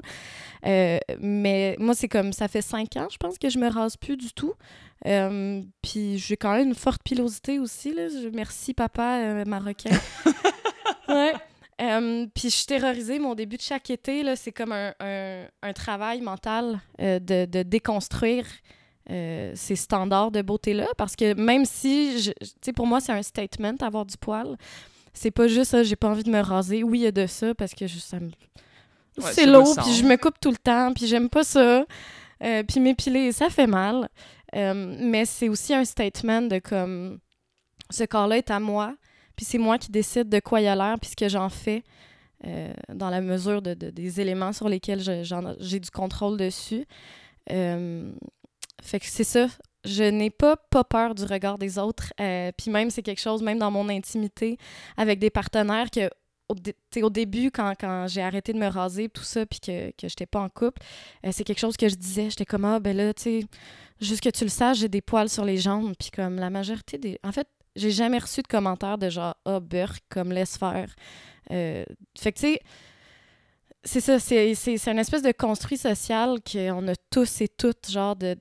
[0.66, 3.98] Euh, mais moi, c'est comme, ça fait cinq ans, je pense que je me rase
[3.98, 4.54] plus du tout.
[5.06, 8.08] Euh, puis j'ai quand même une forte pilosité aussi, là.
[8.08, 9.90] Je- merci, papa euh, marocain.
[11.10, 11.34] ouais.
[11.82, 15.74] Euh, puis je suis terrorisée, mon début de chaque été, c'est comme un, un- un
[15.74, 18.46] travail mental euh, de, de déconstruire
[19.10, 20.88] euh, ces standards de beauté-là.
[20.98, 24.58] Parce que même si, tu sais, pour moi, c'est un statement, avoir du poil.
[25.14, 26.84] C'est pas juste ça, j'ai pas envie de me raser.
[26.84, 28.28] Oui, il y a de ça, parce que je- ça me...
[28.28, 31.86] Ouais, c'est lourd, puis je me coupe tout le temps, puis j'aime pas ça.
[32.44, 34.10] Euh, puis m'épiler, ça fait mal.
[34.56, 37.20] Euh, mais c'est aussi un statement de comme
[37.92, 38.96] ce corps-là est à moi,
[39.36, 41.84] puis c'est moi qui décide de quoi il a l'air, puis ce que j'en fais
[42.46, 45.02] euh, dans la mesure de, de- des éléments sur lesquels
[45.60, 46.86] j'ai du contrôle dessus.
[47.52, 48.12] Euh,
[48.84, 49.48] fait que c'est ça.
[49.86, 52.14] Je n'ai pas, pas peur du regard des autres.
[52.20, 54.58] Euh, puis même, c'est quelque chose, même dans mon intimité,
[54.96, 56.10] avec des partenaires que
[56.50, 56.56] au,
[57.02, 60.26] au début, quand, quand j'ai arrêté de me raser, tout ça, puis que, que j'étais
[60.26, 60.82] pas en couple,
[61.26, 62.30] euh, c'est quelque chose que je disais.
[62.30, 63.46] J'étais comme, ah, ben là, tu sais,
[64.00, 65.94] juste que tu le saches, j'ai des poils sur les jambes.
[65.98, 67.20] Puis comme la majorité des.
[67.24, 70.94] En fait, j'ai jamais reçu de commentaires de genre, ah, beurre, comme laisse faire.
[71.52, 71.84] Euh,
[72.18, 72.62] fait que, tu sais,
[73.86, 74.54] c'est ça, c'est,
[74.88, 78.38] une espèce de construit social qu'on a tous et toutes, genre, de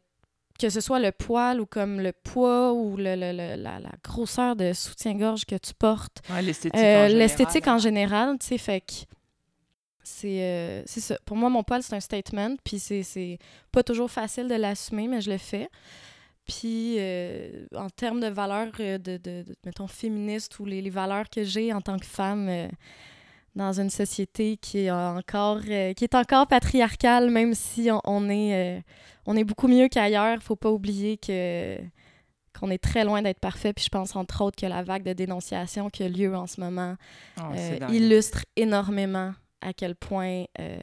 [0.59, 4.57] que ce soit le poil ou comme le poids ou le, le, la, la, grosseur
[4.57, 6.23] de soutien-gorge que tu portes.
[6.31, 8.93] Ouais, l'esthétique, euh, en l'esthétique en général, tu sais, fait que
[10.03, 11.17] c'est, euh, c'est ça.
[11.25, 13.39] Pour moi, mon poil, c'est un statement, puis c'est, c'est
[13.71, 15.69] pas toujours facile de l'assumer, mais je le fais.
[16.47, 21.31] Puis, euh, en termes de valeurs, de, de, de, mettons, féministes ou les, les valeurs
[21.31, 22.69] que j'ai en tant que femme
[23.55, 28.83] dans une société qui est encore, qui est encore patriarcale, même si on, on est
[29.27, 30.43] on est beaucoup mieux qu'ailleurs.
[30.43, 31.79] Faut pas oublier que
[32.59, 33.73] qu'on est très loin d'être parfait.
[33.73, 36.61] Puis je pense entre autres que la vague de dénonciation qui a lieu en ce
[36.61, 36.97] moment
[37.37, 40.79] ah, euh, illustre énormément à quel point euh,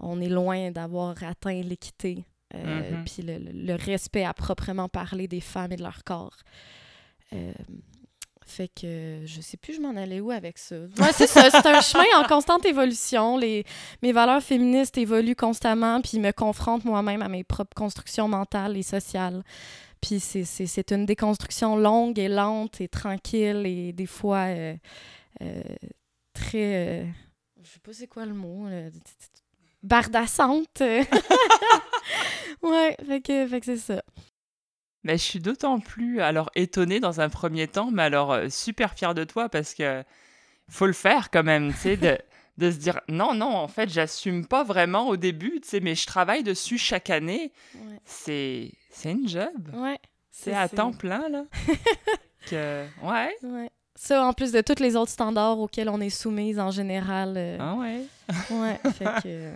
[0.00, 2.24] on est loin d'avoir atteint l'équité.
[2.54, 3.04] Euh, mm-hmm.
[3.04, 6.36] Puis le, respect à proprement parler des femmes et de leur corps.
[8.48, 10.76] Fait que je sais plus je m'en allais où avec ça.
[10.76, 13.36] Ouais, c'est ça, c'est un chemin en constante évolution.
[13.36, 13.64] Les,
[14.02, 18.82] mes valeurs féministes évoluent constamment, puis me confrontent moi-même à mes propres constructions mentales et
[18.82, 19.44] sociales.
[20.00, 24.74] Puis c'est une déconstruction longue et lente et tranquille et des fois euh,
[25.42, 25.62] euh,
[26.32, 27.02] très...
[27.02, 27.04] Euh,
[27.62, 28.66] je sais pas c'est quoi le mot.
[29.82, 30.80] bardassante.
[32.62, 34.02] ouais, fait que, fait que c'est ça.
[35.04, 38.94] Mais je suis d'autant plus alors étonnée dans un premier temps, mais alors euh, super
[38.94, 40.02] fière de toi parce que
[40.68, 42.18] faut le faire quand même, tu sais, de,
[42.58, 45.94] de, se dire non, non, en fait, j'assume pas vraiment au début, tu sais, mais
[45.94, 47.52] je travaille dessus chaque année.
[48.04, 49.70] C'est c'est une job.
[49.74, 49.98] Ouais.
[50.30, 51.44] C'est à temps plein, là.
[52.50, 53.36] que, ouais.
[53.42, 53.70] ouais.
[53.96, 57.34] Ça, en plus de tous les autres standards auxquels on est soumise en général.
[57.36, 58.02] Euh, ah ouais.
[58.50, 59.50] ouais, fait que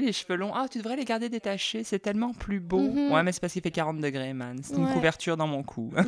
[0.00, 2.78] les cheveux longs, ah, tu devrais les garder détachés, c'est tellement plus beau.
[2.80, 3.12] Mhm.
[3.12, 4.58] Ouais, mais c'est parce qu'il fait 40 degrés, man.
[4.62, 5.90] C'est une couverture dans mon cou.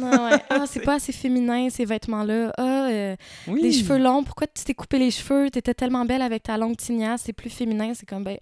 [0.49, 2.53] Ah, c'est pas assez féminin, ces vêtements-là.
[2.57, 3.16] Ah, euh,
[3.49, 5.51] les cheveux longs, pourquoi tu t'es coupé les cheveux?
[5.51, 7.92] T'étais tellement belle avec ta longue tignasse, c'est plus féminin.
[7.94, 8.38] C'est comme, ben,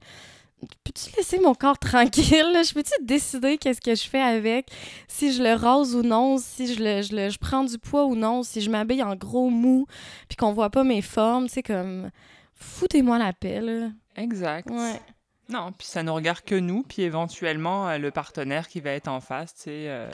[0.84, 2.24] peux-tu laisser mon corps tranquille?
[2.64, 4.68] Je peux-tu décider qu'est-ce que je fais avec?
[5.08, 8.04] Si je le rase ou non, si je, le, je, le, je prends du poids
[8.06, 9.86] ou non, si je m'habille en gros mou,
[10.28, 12.10] puis qu'on voit pas mes formes, tu sais, comme,
[12.54, 13.88] foutez-moi la paix, là.
[14.16, 14.70] Exact.
[14.70, 15.00] Ouais.
[15.48, 19.08] Non, puis ça ne regarde que nous, puis éventuellement euh, le partenaire qui va être
[19.08, 20.10] en face, sais, euh,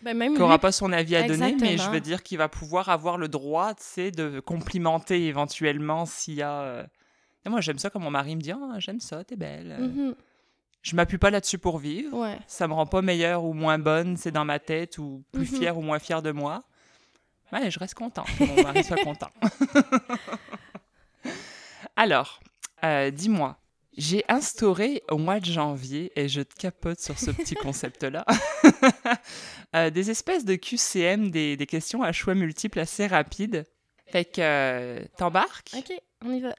[0.00, 2.88] ben, qui n'aura pas son avis à donner, mais je veux dire qu'il va pouvoir
[2.88, 6.62] avoir le droit, sais, de complimenter éventuellement s'il y a...
[6.62, 6.84] Euh,
[7.46, 10.14] moi, j'aime ça quand mon mari me dit ah, j'aime ça, t'es belle mm-hmm.
[10.82, 12.18] Je m'appuie pas là-dessus pour vivre.
[12.18, 12.38] Ouais.
[12.46, 15.58] Ça me rend pas meilleure ou moins bonne, c'est dans ma tête, ou plus mm-hmm.
[15.58, 16.64] fière ou moins fière de moi.
[17.52, 19.30] Ouais, je reste content que mon mari soit content.
[21.96, 22.40] Alors,
[23.12, 23.58] dis-moi,
[23.96, 28.24] j'ai instauré au mois de janvier, et je te capote sur ce petit concept-là,
[29.76, 33.64] euh, des espèces de QCM, des, des, questions à choix multiples assez rapides.
[34.06, 35.70] Fait que euh, t'embarques?
[35.76, 35.92] Ok,
[36.24, 36.54] on y va.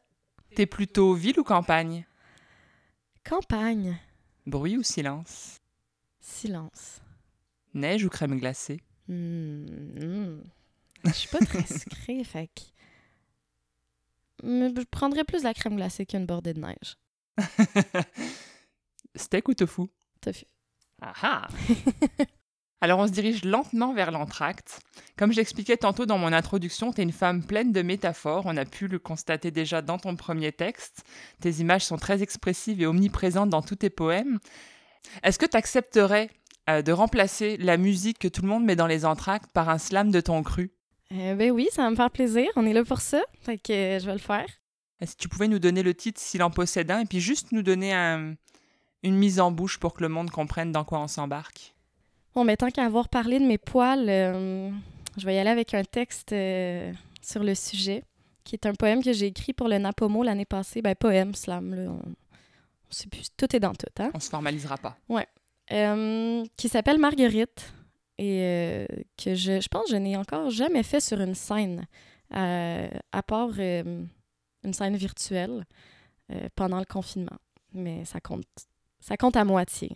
[0.56, 2.06] T'es plutôt ville ou campagne?
[3.24, 3.98] Campagne.
[4.46, 5.60] Bruit ou silence?
[6.20, 7.02] Silence.
[7.74, 8.82] Neige ou crème glacée?
[9.08, 10.42] Mmh,
[11.06, 12.62] Je suis pas très sucrée, fait que...
[14.44, 16.98] Je prendrais plus la crème glacée qu'une bordée de neige.
[19.16, 19.84] Steak ou tofu?
[20.22, 20.46] Tofu.
[21.02, 21.48] Ah
[22.82, 24.82] Alors on se dirige lentement vers l'entracte.
[25.18, 28.66] Comme j'expliquais tantôt dans mon introduction, tu es une femme pleine de métaphores, on a
[28.66, 31.04] pu le constater déjà dans ton premier texte.
[31.40, 34.40] Tes images sont très expressives et omniprésentes dans tous tes poèmes.
[35.24, 36.30] Est-ce que tu accepterais
[36.70, 39.78] euh, de remplacer la musique que tout le monde met dans les entractes par un
[39.78, 40.74] slam de ton cru?
[41.14, 43.72] Euh, Ben oui, ça va me faire plaisir, on est là pour ça, fait que
[43.72, 44.48] euh, je vais le faire.
[45.02, 47.62] Si tu pouvais nous donner le titre s'il en possède un, et puis juste nous
[47.64, 47.94] donner
[49.04, 51.74] une mise en bouche pour que le monde comprenne dans quoi on s'embarque?
[52.34, 54.72] Bon, mais tant qu'à avoir parlé de mes poils, euh,
[55.18, 58.04] je vais y aller avec un texte euh, sur le sujet,
[58.44, 60.82] qui est un poème que j'ai écrit pour le Napomo l'année passée.
[60.82, 61.92] Ben, poème, slam, là.
[61.92, 62.02] On,
[62.90, 64.12] sait plus, tout est dans tout, hein?
[64.14, 64.98] On se formalisera pas.
[65.10, 65.28] Ouais.
[65.72, 67.74] Euh, qui s'appelle Marguerite
[68.20, 68.86] et
[69.18, 71.88] que je, je pense que je n'ai encore jamais fait sur une scène,
[72.32, 73.50] à part
[74.64, 75.66] une scène virtuelle
[76.32, 77.38] euh, pendant le confinement.
[77.74, 78.46] Mais ça compte,
[79.00, 79.96] ça compte à moitié.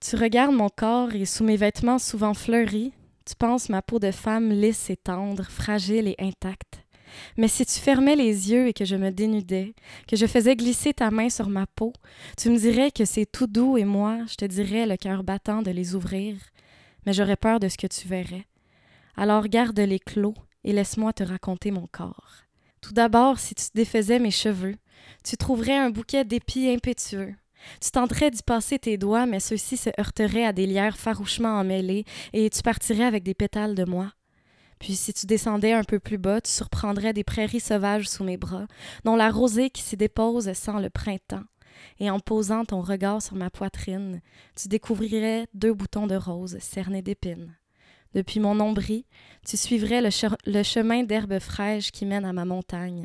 [0.00, 2.92] Tu regardes mon corps et sous mes vêtements souvent fleuris,
[3.24, 6.80] tu penses ma peau de femme lisse et tendre, fragile et intacte.
[7.36, 9.74] Mais si tu fermais les yeux et que je me dénudais,
[10.06, 11.92] que je faisais glisser ta main sur ma peau,
[12.36, 15.62] tu me dirais que c'est tout doux et moi, je te dirais le cœur battant
[15.62, 16.36] de les ouvrir.
[17.04, 18.46] Mais j'aurais peur de ce que tu verrais.
[19.16, 22.45] Alors garde-les clos et laisse-moi te raconter mon corps.
[22.86, 24.76] Tout d'abord, si tu défaisais mes cheveux,
[25.24, 27.34] tu trouverais un bouquet d'épis impétueux.
[27.82, 32.04] Tu tenterais d'y passer tes doigts, mais ceux-ci se heurteraient à des lierres farouchement emmêlées,
[32.32, 34.12] et tu partirais avec des pétales de moi.
[34.78, 38.36] Puis si tu descendais un peu plus bas, tu surprendrais des prairies sauvages sous mes
[38.36, 38.68] bras,
[39.02, 41.42] dont la rosée qui s'y dépose sent le printemps.
[41.98, 44.20] Et en posant ton regard sur ma poitrine,
[44.54, 47.55] tu découvrirais deux boutons de rose cernés d'épines.
[48.16, 49.04] Depuis mon nombril,
[49.46, 50.08] tu suivrais le,
[50.46, 53.04] le chemin d'herbes fraîches qui mène à ma montagne.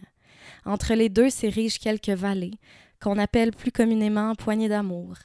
[0.63, 2.53] Entre les deux s'érigent quelques vallées,
[3.01, 5.15] qu'on appelle plus communément poignées d'amour,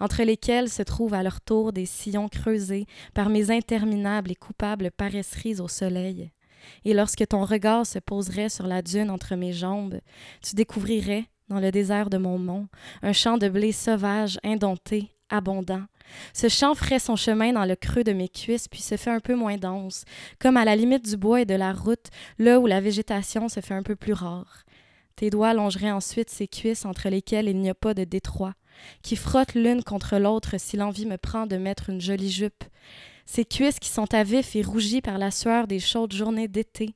[0.00, 4.90] entre lesquelles se trouvent à leur tour des sillons creusés par mes interminables et coupables
[4.90, 6.32] paresseries au soleil.
[6.84, 10.00] Et lorsque ton regard se poserait sur la dune entre mes jambes,
[10.42, 12.66] tu découvrirais, dans le désert de mon mont,
[13.00, 15.84] un champ de blé sauvage, indompté, abondant.
[16.32, 19.20] Ce champ ferait son chemin dans le creux de mes cuisses, puis se fait un
[19.20, 20.04] peu moins dense,
[20.38, 23.60] comme à la limite du bois et de la route, là où la végétation se
[23.60, 24.64] fait un peu plus rare.
[25.16, 28.54] Tes doigts longeraient ensuite ces cuisses entre lesquelles il n'y a pas de détroit,
[29.02, 32.64] qui frottent l'une contre l'autre si l'envie me prend de mettre une jolie jupe.
[33.24, 36.94] Ces cuisses qui sont à vif et rougies par la sueur des chaudes journées d'été.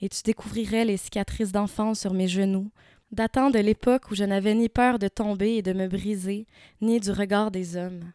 [0.00, 2.70] Et tu découvrirais les cicatrices d'enfance sur mes genoux,
[3.10, 6.46] datant de l'époque où je n'avais ni peur de tomber et de me briser,
[6.82, 8.12] ni du regard des hommes.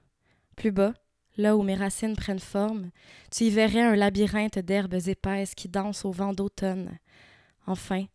[0.62, 0.94] Plus bas,
[1.38, 2.92] là où mes racines prennent forme,
[3.32, 7.00] tu y verrais un labyrinthe d'herbes épaisses qui dansent au vent d'automne.
[7.66, 8.06] Enfin,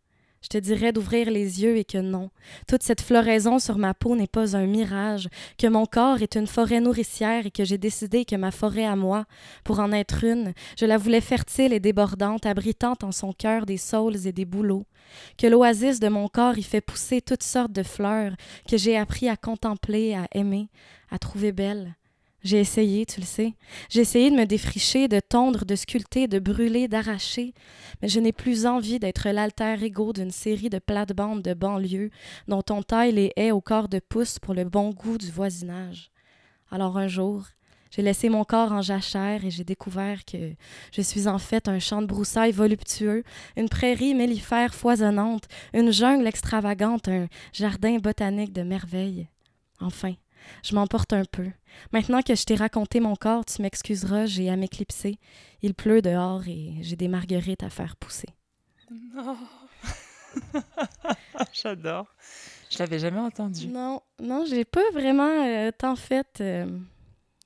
[0.41, 2.29] je te dirais d'ouvrir les yeux et que non,
[2.65, 6.47] toute cette floraison sur ma peau n'est pas un mirage, que mon corps est une
[6.47, 9.25] forêt nourricière et que j'ai décidé que ma forêt à moi,
[9.65, 13.75] pour en être une, je la voulais fertile et débordante, abritant en son cœur des
[13.75, 14.85] saules et des bouleaux,
[15.37, 18.37] que l'oasis de mon corps y fait pousser toutes sortes de fleurs
[18.69, 20.69] que j'ai appris à contempler, à aimer,
[21.11, 21.97] à trouver belles.
[22.43, 23.55] J'ai essayé, tu le sais.
[23.89, 27.53] J'ai essayé de me défricher, de tondre, de sculpter, de brûler, d'arracher.
[28.01, 32.11] Mais je n'ai plus envie d'être l'alter ego d'une série de plates-bandes de banlieue
[32.47, 36.11] dont on taille les haies au corps de pouce pour le bon goût du voisinage.
[36.69, 37.43] Alors un jour,
[37.91, 40.53] j'ai laissé mon corps en jachère et j'ai découvert que
[40.91, 43.23] je suis en fait un champ de broussailles voluptueux,
[43.55, 49.27] une prairie mellifère foisonnante, une jungle extravagante, un jardin botanique de merveilles.
[49.79, 50.13] Enfin,
[50.63, 51.47] je m'emporte un peu.
[51.91, 55.19] Maintenant que je t'ai raconté mon corps, tu m'excuseras, j'ai à m'éclipser.
[55.61, 58.29] Il pleut dehors et j'ai des marguerites à faire pousser.
[58.91, 59.37] Non.
[61.53, 62.07] J'adore.
[62.69, 63.67] Je l'avais jamais entendu.
[63.67, 66.41] Non, non, j'ai pas vraiment euh, tant fait.
[66.41, 66.65] Euh,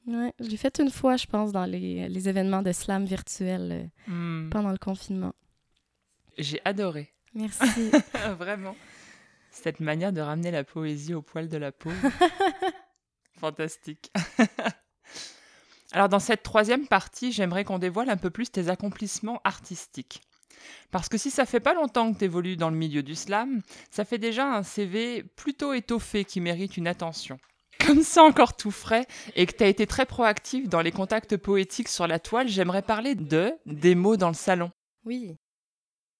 [0.07, 3.91] ouais, je l'ai fait une fois, je pense, dans les, les événements de slam virtuel
[4.09, 4.49] euh, hmm.
[4.49, 5.33] pendant le confinement.
[6.37, 7.13] J'ai adoré.
[7.33, 7.91] Merci.
[8.37, 8.75] Vraiment.
[9.51, 11.91] Cette manière de ramener la poésie au poil de la peau.
[13.41, 14.11] Fantastique.
[15.93, 20.21] Alors dans cette troisième partie, j'aimerais qu'on dévoile un peu plus tes accomplissements artistiques.
[20.91, 23.61] Parce que si ça fait pas longtemps que tu évolues dans le milieu du slam,
[23.89, 27.39] ça fait déjà un CV plutôt étoffé qui mérite une attention.
[27.85, 31.35] Comme ça encore tout frais et que tu as été très proactif dans les contacts
[31.35, 34.69] poétiques sur la toile, j'aimerais parler de des mots dans le salon.
[35.03, 35.35] Oui.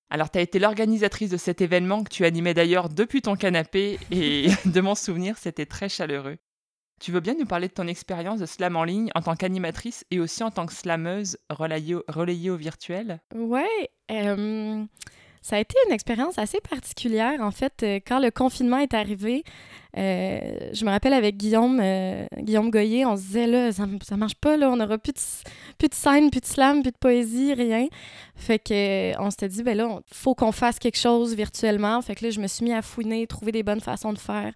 [0.09, 3.99] Alors, tu as été l'organisatrice de cet événement que tu animais d'ailleurs depuis ton canapé
[4.09, 6.37] et de mon souvenir, c'était très chaleureux.
[7.01, 10.05] Tu veux bien nous parler de ton expérience de slam en ligne en tant qu'animatrice
[10.11, 13.19] et aussi en tant que slameuse relayée au, virtuel?
[13.33, 13.89] Ouais,
[15.41, 17.41] ça a été une expérience assez particulière.
[17.41, 19.43] En fait, euh, quand le confinement est arrivé,
[19.97, 24.15] euh, je me rappelle avec Guillaume, euh, Guillaume Goyer, on se disait là, ça, ça
[24.15, 25.19] marche pas, là, on n'aura plus de,
[25.79, 27.87] plus de plus de slam, plus de poésie, rien.
[28.35, 31.99] Fait que on s'était dit, ben là, il faut qu'on fasse quelque chose virtuellement.
[32.03, 34.53] Fait que là, je me suis mis à fouiner, trouver des bonnes façons de faire.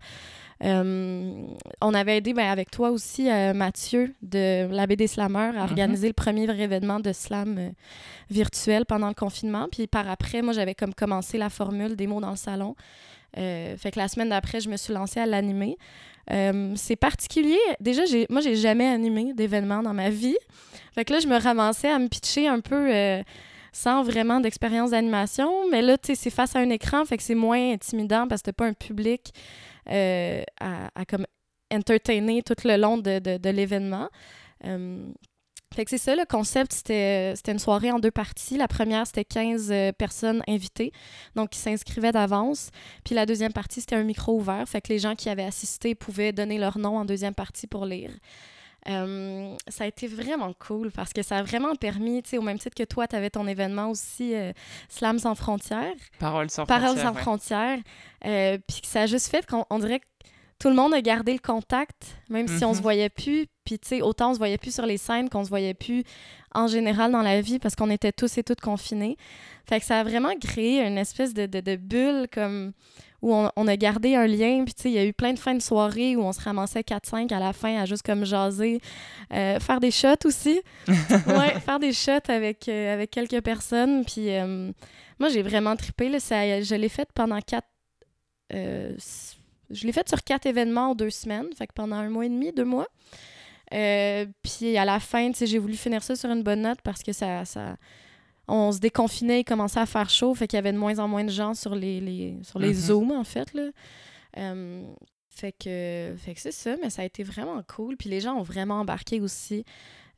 [0.64, 1.48] Euh,
[1.82, 5.70] on avait aidé ben, avec toi aussi, euh, Mathieu, de la BD Slammer, à mhm.
[5.70, 7.70] organiser le premier vrai événement de slam euh,
[8.30, 9.68] virtuel pendant le confinement.
[9.72, 12.76] Puis par après, moi, j'avais comme commencé la formule des mots dans le salon.
[13.36, 15.78] fait que la semaine d'après, je me suis lancée à l'animer.
[16.76, 17.60] c'est particulier.
[17.82, 20.38] Déjà, moi, j'ai jamais animé d'événement dans ma vie.
[20.94, 22.90] Fait que là, je me ramassais à me pitcher un peu
[23.74, 25.70] sans vraiment d'expérience d'animation.
[25.70, 28.42] Mais là, tu sais, c'est face à un écran, fait que c'est moins intimidant parce
[28.42, 29.34] que t'as pas un public.
[29.90, 31.26] Euh, à, comme
[31.72, 34.10] entertainer tout le long de, de, l'événement.
[34.66, 35.08] Euh,
[35.74, 38.58] fait que c'est ça, le concept, c'était une soirée en deux parties.
[38.58, 40.92] La première, c'était 15 euh, personnes invitées,
[41.36, 42.70] donc qui s'inscrivaient d'avance.
[43.04, 45.94] Puis la deuxième partie, c'était un micro ouvert, fait que les gens qui avaient assisté
[45.94, 48.12] pouvaient donner leur nom en deuxième partie pour lire.
[48.88, 52.42] Euh, ça a été vraiment cool parce que ça a vraiment permis, tu sais, au
[52.44, 54.52] même titre que toi, tu avais ton événement aussi, euh,
[54.90, 55.94] Slam sans frontières.
[56.20, 57.06] Parole sans Parole frontières.
[57.08, 57.80] sans frontières.
[58.26, 60.06] Euh, puis ça a juste fait qu'on on dirait que
[60.60, 62.76] tout le monde a gardé le contact, même si on Mhm.
[62.76, 63.48] se voyait plus.
[63.66, 66.04] Puis, tu sais, autant on se voyait plus sur les scènes qu'on se voyait plus
[66.54, 69.18] en général dans la vie parce qu'on était tous et toutes confinés.
[69.68, 72.72] Fait que ça a vraiment créé une espèce de, de, de bulle comme
[73.26, 74.64] où on, on a gardé un lien.
[74.66, 76.40] Puis, tu sais, il y a eu plein de fins de soirée où on se
[76.42, 78.80] ramassait 4-5 à la fin à juste comme jaser,
[79.34, 80.62] euh, faire des shots aussi.
[80.88, 84.06] ouais, faire des shots avec, euh, avec quelques personnes.
[84.06, 84.72] Puis, euh,
[85.20, 86.08] moi, j'ai vraiment trippé.
[86.10, 87.68] Là, ça, je l'ai fait pendant quatre.
[88.54, 89.36] euh, s-
[89.72, 92.30] je l'ai fait sur quatre événements en deux semaines, fait que pendant un mois et
[92.30, 92.88] demi, deux mois.
[93.72, 97.02] Puis à la fin, tu sais, j'ai voulu finir ça sur une bonne note parce
[97.02, 97.76] que ça, ça
[98.48, 101.08] on se déconfinait, il commençait à faire chaud, fait qu'il y avait de moins en
[101.08, 102.74] moins de gens sur les, les sur les Mhm.
[102.74, 103.70] zooms en fait là.
[104.38, 104.84] Euh,
[105.30, 107.98] fait que, fait que c'est ça, mais ça a été vraiment cool.
[107.98, 109.66] Puis les gens ont vraiment embarqué aussi,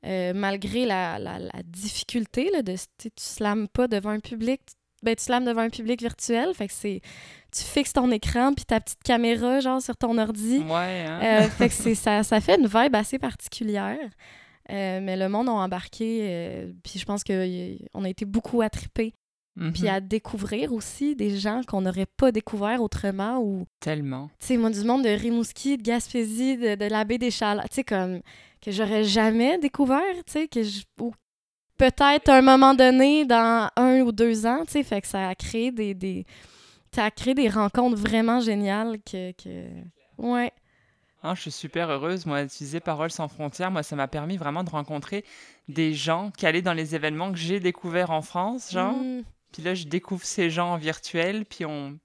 [0.05, 4.61] euh, malgré la, la, la difficulté là, de tu slams pas devant un public,
[5.03, 6.53] ben tu slams devant un public virtuel.
[6.53, 7.01] Fait que c'est
[7.51, 10.59] tu fixes ton écran puis ta petite caméra genre sur ton ordi.
[10.59, 11.19] Ouais, hein?
[11.23, 13.97] Euh, fait que ça, ça fait une vibe assez particulière.
[14.69, 18.69] Euh, mais le monde a embarqué, euh, puis je pense qu'on a été beaucoup à
[18.69, 19.13] triper,
[19.55, 19.73] Mhm.
[19.73, 24.29] puis à découvrir aussi des gens qu'on n'aurait pas découvert autrement, ou, Tellement.
[24.39, 27.37] tu sais, moi, du monde de Rimouski, de Gaspésie, de, de la baie des tu
[27.71, 28.21] sais, comme,
[28.61, 30.81] que j'aurais jamais découvert, tu sais, que je...
[30.99, 31.11] ou
[31.77, 35.29] peut-être à un moment donné, dans un ou deux ans, tu sais, fait que ça
[35.29, 35.93] a créé des...
[35.95, 36.25] des
[36.93, 39.31] ça a créé des rencontres vraiment géniales que...
[39.31, 39.67] que...
[40.17, 40.51] Ouais.
[41.23, 42.25] Ah, je suis super heureuse.
[42.25, 45.25] Moi, utiliser Parole sans frontières, moi, ça m'a permis vraiment de rencontrer
[45.67, 48.93] des gens qui allaient dans les événements que j'ai découverts en France, genre.
[48.93, 49.23] Mm.
[49.51, 51.97] Puis là, je découvre ces gens en virtuel, puis on,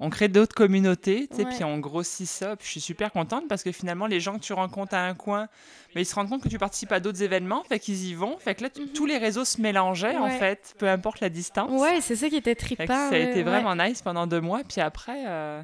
[0.00, 1.54] on crée d'autres communautés, tu sais, Ouais.
[1.54, 2.56] puis on grossit ça.
[2.56, 5.14] Puis je suis super contente parce que finalement, les gens que tu rencontres à un
[5.14, 5.48] coin,
[5.94, 8.38] mais ils se rendent compte que tu participes à d'autres événements, fait qu'ils y vont.
[8.38, 8.88] Fait que là, Mhm.
[8.94, 11.70] tous les réseaux se mélangeaient, en fait, peu importe la distance.
[11.80, 12.86] Ouais, c'est ça qui était trippant.
[12.86, 14.62] ça a été vraiment nice pendant deux mois.
[14.66, 15.62] Puis après, euh,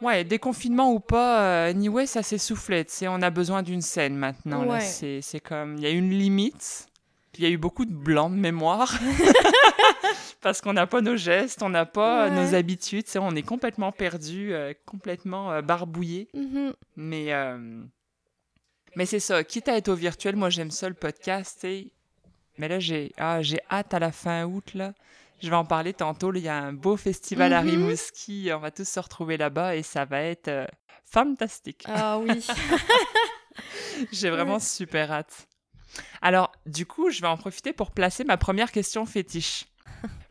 [0.00, 2.84] ouais, déconfinement ou pas, euh, anyway, ça s'essoufflait.
[2.84, 4.66] Tu sais, on a besoin d'une scène maintenant.
[4.66, 4.80] Ouais.
[4.80, 6.88] C'est c'est comme, il y a une limite.
[7.32, 8.94] Puis il y a eu beaucoup de blanc de mémoire.
[10.40, 12.30] Parce qu'on n'a pas nos gestes, on n'a pas Ouais.
[12.30, 13.04] nos habitudes.
[13.16, 16.28] on est complètement perdu, euh, complètement euh, barbouillé.
[16.34, 16.72] Mhm.
[16.96, 17.82] Mais, euh,
[18.94, 21.66] mais c'est ça, quitte à être au virtuel, moi j'aime ça le podcast.
[22.58, 24.94] Mais là, j'ai ah, j'ai hâte à la fin août, là.
[25.42, 26.32] Je vais en parler tantôt.
[26.34, 27.70] Il y a un beau festival à Mhm.
[27.70, 28.50] Rimouski.
[28.54, 30.66] On va tous se retrouver là-bas et ça va être euh,
[31.04, 31.84] fantastique.
[31.86, 32.44] Ah oui.
[34.12, 35.48] J'ai vraiment super hâte.
[36.20, 39.66] Alors, du coup, je vais en profiter pour placer ma première question fétiche.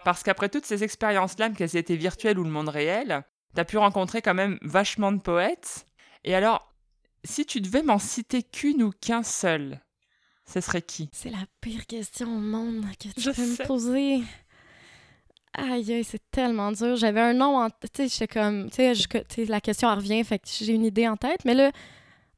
[0.03, 3.23] Parce qu'après toutes ces expériences-là, qu'elles aient été virtuelles ou le monde réel,
[3.55, 5.87] t'as pu rencontrer quand même vachement de poètes.
[6.23, 6.71] Et alors,
[7.23, 9.81] si tu devais m'en citer qu'une ou qu'un seul,
[10.45, 11.09] ce serait qui?
[11.11, 13.63] C'est la pire question au monde que tu Je peux sais.
[13.63, 14.21] me poser.
[15.57, 16.95] Aïe, c'est tellement dur.
[16.95, 18.09] J'avais un nom en tête.
[18.09, 18.69] Sais, comme.
[18.69, 21.45] Tu sais, la question revient, fait que j'ai une idée en tête.
[21.45, 21.71] Mais là,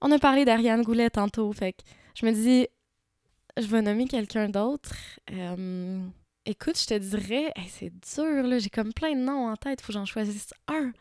[0.01, 1.51] on a parlé d'Ariane Goulet tantôt.
[1.53, 1.81] Fait que
[2.15, 2.67] je me dis,
[3.57, 4.95] je vais nommer quelqu'un d'autre.
[5.31, 5.99] Euh,
[6.45, 8.59] écoute, je te dirais, hey, c'est dur, là.
[8.59, 9.81] J'ai comme plein de noms en tête.
[9.81, 10.91] Faut que j'en choisisse un.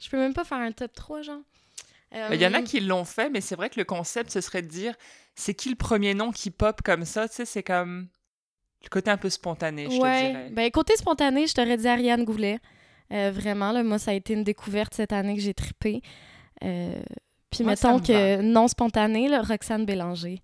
[0.00, 1.40] Je peux même pas faire un top 3, genre.
[2.10, 4.30] Ben, Il y en a Euh, qui l'ont fait, mais c'est vrai que le concept,
[4.30, 4.94] ce serait de dire
[5.36, 8.08] c'est qui le premier nom qui pop comme ça Tu sais, c'est comme
[8.82, 10.48] le côté un peu spontané, je te dirais.
[10.52, 12.58] Ben, côté spontané, je t'aurais dit Ariane Goulet.
[13.12, 16.00] Euh, vraiment, là, moi, ça a été une découverte cette année que j'ai trippé.
[16.64, 16.92] Euh,
[17.50, 20.40] puis Moi, mettons me que non spontané, là, Roxane Bélanger,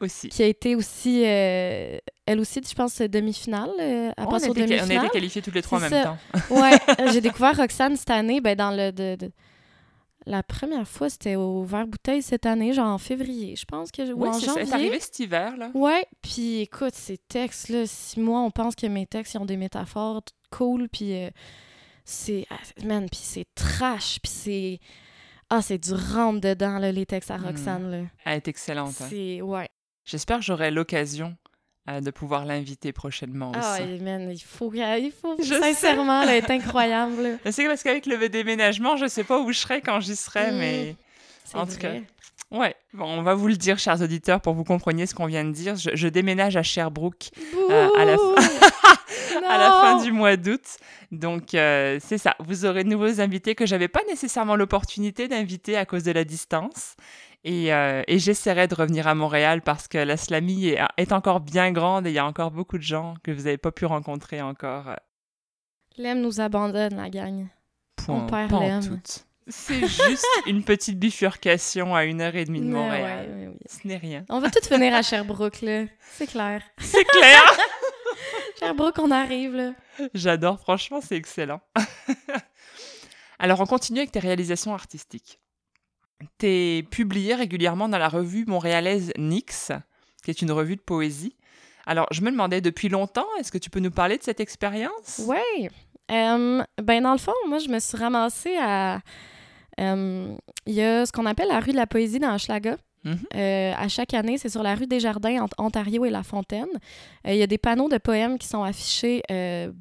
[0.00, 0.28] Aussi.
[0.28, 3.70] qui a été aussi, euh, elle aussi, je pense, demi-finale.
[3.78, 5.04] elle Oh, on, a été, on a demi-finale.
[5.06, 6.02] été qualifiés toutes les trois en même ça.
[6.04, 6.54] temps.
[6.54, 6.76] Ouais,
[7.12, 8.92] j'ai découvert Roxane cette année, ben, dans le...
[8.92, 9.32] de- de-
[10.30, 14.12] La première fois, c'était au Vert Bouteille cette année, genre en février, je pense, que,
[14.12, 15.70] ou Oui, en c'est arrivé cet hiver, là.
[15.74, 19.56] Ouais, puis écoute, ces textes-là, si moi, on pense que mes textes, ils ont des
[19.56, 21.30] métaphores cool, puis euh,
[22.04, 22.46] c'est...
[22.50, 24.78] ah, Man, puis c'est trash, puis c'est...
[25.48, 27.46] Ah, c'est du rentre-dedans, là, les textes à Mhm.
[27.46, 28.02] Roxane, là.
[28.24, 28.94] Elle est excellente.
[29.00, 29.06] hein.
[29.10, 29.42] C'est...
[29.42, 29.68] Ouais.
[30.04, 31.36] J'espère que j'aurai l'occasion
[31.88, 33.82] euh, de pouvoir l'inviter prochainement Ah, aussi.
[33.94, 34.72] et man, il faut...
[34.74, 35.36] Il faut...
[35.42, 35.54] Je.
[35.54, 37.52] Sincèrement, elle est incroyable, là.
[37.52, 40.56] C'est parce qu'avec le déménagement, je sais pas où je serai quand j'y serai, Mm.
[40.58, 40.96] mais
[41.54, 42.02] En tout vrai.
[42.50, 42.74] ouais.
[42.92, 45.44] Bon, on va vous le dire, chers auditeurs, pour que vous compreniez ce qu'on vient
[45.44, 45.76] de dire.
[45.76, 47.30] Je, je déménage à Sherbrooke!
[47.70, 48.16] Euh, à la
[49.48, 50.62] à la fin du mois d'août.
[51.12, 52.36] Donc, euh, c'est ça.
[52.40, 56.24] Vous aurez de nouveaux invités que j'avais pas nécessairement l'opportunité d'inviter à cause de la
[56.24, 56.94] distance.
[57.44, 61.40] Et, euh, et j'essaierai de revenir à Montréal parce que la slamie est, est encore
[61.40, 63.86] bien grande et il y a encore beaucoup de gens que vous n'avez pas pu
[63.86, 64.94] rencontrer encore.
[65.96, 67.46] Lem nous abandonne, la gang.
[67.96, 69.00] Point, perd tout.
[69.48, 73.28] C'est juste une petite bifurcation à une heure et demie de Montréal.
[73.28, 73.58] ouais, ouais, oui.
[73.66, 74.24] Ce n'est rien.
[74.28, 75.84] On va tous venir à Sherbrooke, là.
[76.00, 76.62] C'est clair.
[76.78, 77.42] C'est clair.
[78.58, 79.72] Sherbrooke, on arrive, là.
[80.14, 81.60] J'adore, franchement, c'est excellent.
[83.38, 85.40] Alors, on continue avec tes réalisations artistiques.
[86.38, 89.72] T'es publié régulièrement dans la revue montréalaise Nix,
[90.22, 91.34] qui est une revue de poésie.
[91.86, 95.22] Alors, je me demandais depuis longtemps, est-ce que tu peux nous parler de cette expérience?
[96.10, 99.00] Euh, ben, dans le fond, moi, je me suis ramassée à.
[99.80, 100.34] euh,
[100.66, 102.76] Il y a ce qu'on appelle la rue de la poésie dans Hochelaga.
[103.04, 103.18] Mhm.
[103.34, 106.68] Euh, à chaque année, c'est sur la rue Desjardins entre Ontario et La Fontaine.
[107.26, 109.72] Euh, Il y a des panneaux de poèmes qui sont affichés euh,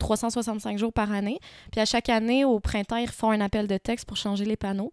[0.00, 1.38] 365 jours par année.
[1.72, 4.56] Puis à chaque année, au printemps, ils font un appel de texte pour changer les
[4.56, 4.92] panneaux.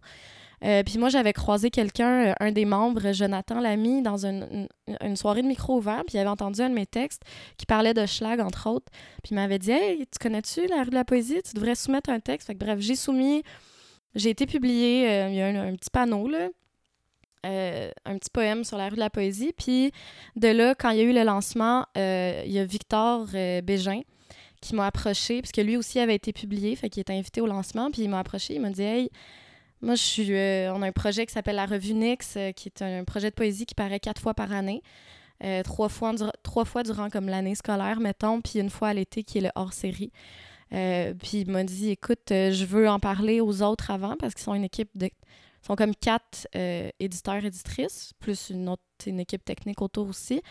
[0.66, 4.68] Euh, puis moi, j'avais croisé quelqu'un, euh, un des membres, Jonathan Lamy, dans une,
[5.14, 7.22] soirée de micro ouvert, puis il avait entendu un de mes textes
[7.56, 8.90] qui parlait de Schlag, entre autres.
[9.22, 11.40] Puis il m'avait dit Hey, tu connais-tu la rue de la poésie?
[11.42, 12.48] Tu devrais soumettre un texte.
[12.48, 13.42] Fait que bref, j'ai soumis.
[14.14, 15.08] J'ai été publié.
[15.08, 16.48] euh, il y a un, petit panneau, là.
[17.44, 19.52] un petit poème sur la rue de la poésie.
[19.56, 19.92] Puis
[20.34, 23.26] de là, quand il y a eu le lancement, il y a Victor
[23.62, 24.00] Bégin
[24.62, 27.90] qui m'a approché, puisque lui aussi avait été publié, fait qu'il était invité au lancement.
[27.90, 29.10] Puis il m'a approché, il m'a dit Hey,
[29.82, 32.68] moi, je suis, euh, on a un projet qui s'appelle la Revue Nix, euh, qui
[32.68, 34.82] est un projet de poésie qui paraît quatre fois par année.
[35.44, 39.22] Euh, trois, fois, trois fois durant comme l'année scolaire, mettons, puis une fois à l'été
[39.22, 40.12] qui est le hors-série.
[40.70, 44.54] Puis il m'a dit, écoute, je veux en parler aux autres avant parce qu'ils sont
[44.54, 45.10] une équipe de...
[45.62, 46.46] Sont comme quatre
[46.98, 50.42] éditeurs, éditrices, plus une autre une équipe technique autour aussi.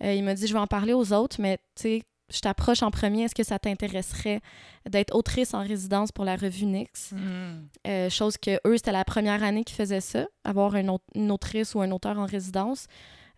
[0.00, 2.02] Il m'a dit, je vais en parler aux autres, mais tu sais,
[2.32, 3.24] je t'approche en premier.
[3.24, 4.40] Est-ce que ça t'intéresserait
[4.88, 7.12] d'être autrice en résidence pour la revue Nix?
[7.12, 7.68] Mhm.
[7.86, 11.74] Euh, chose que eux, c'était la première année qu'ils faisaient ça, avoir un une autrice
[11.74, 12.88] ou un auteur en résidence.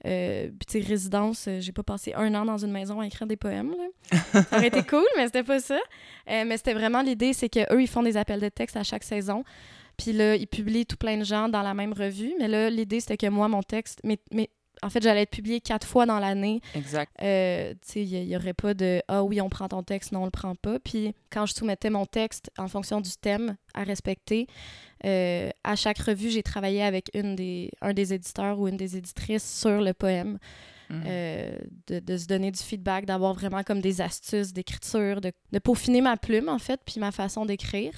[0.07, 3.36] Euh, Puis, résidence, euh, j'ai pas passé un an dans une maison à écrire des
[3.36, 3.74] poèmes.
[3.76, 4.43] là.
[4.43, 5.78] ça aurait été cool, mais c'était pas ça.
[6.30, 9.03] Euh, mais c'était vraiment l'idée, c'est qu'eux, ils font des appels de texte à chaque
[9.03, 9.45] saison.
[9.97, 12.32] Puis là, ils publient tout plein de gens dans la même revue.
[12.39, 14.01] Mais là, l'idée, c'était que moi, mon texte,
[14.83, 16.61] en fait, j'allais être publié quatre fois dans l'année.
[16.74, 17.11] Exact.
[17.22, 20.22] Euh, tu sais, il n'y aurait pas de Ah oui, on prend ton texte, non,
[20.22, 20.79] on le prend pas.
[20.79, 24.47] Puis quand je soumettais mon texte en fonction du thème à respecter,
[25.05, 28.97] euh, à chaque revue, j'ai travaillé avec une des, un des éditeurs ou une des
[28.97, 30.39] éditrices sur le poème,
[30.91, 31.03] Mhm.
[31.07, 31.59] euh,
[31.89, 36.01] de, de se donner du feedback, d'avoir vraiment comme des astuces d'écriture, de, de peaufiner
[36.01, 37.93] ma plume, en fait, puis ma façon d'écrire.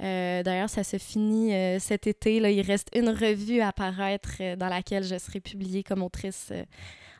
[0.00, 2.40] Euh, D'ailleurs, ça se finit euh, cet été.
[2.40, 6.52] Là, il reste une revue à paraître euh, dans laquelle je serai publiée comme autrice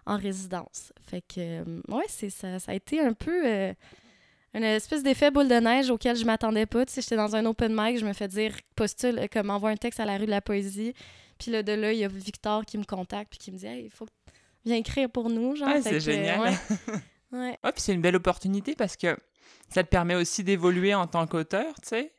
[0.07, 0.93] en résidence.
[1.09, 1.63] Fait que,
[1.93, 3.47] ouais, c'est ça, ça a été un peu
[4.55, 6.87] une espèce d'effet boule de neige auquel je m'attendais pas.
[6.87, 9.77] Tu sais, j'étais dans un open mic, je me fais dire postule, comme envoie un
[9.77, 10.95] texte à la rue de la poésie.
[11.39, 13.67] Puis là, de là, il y a Victor qui me contacte puis qui me dit
[13.67, 14.11] Hey, il faut que
[14.65, 15.55] viennes écrire pour nous.
[15.57, 16.41] Genre, Ah, c'est génial.
[16.41, 16.53] ouais.
[17.33, 17.57] Ouais.
[17.63, 19.17] Ouais, puis c'est une belle opportunité parce que
[19.69, 22.13] ça te permet aussi d'évoluer en tant qu'auteur, tu sais.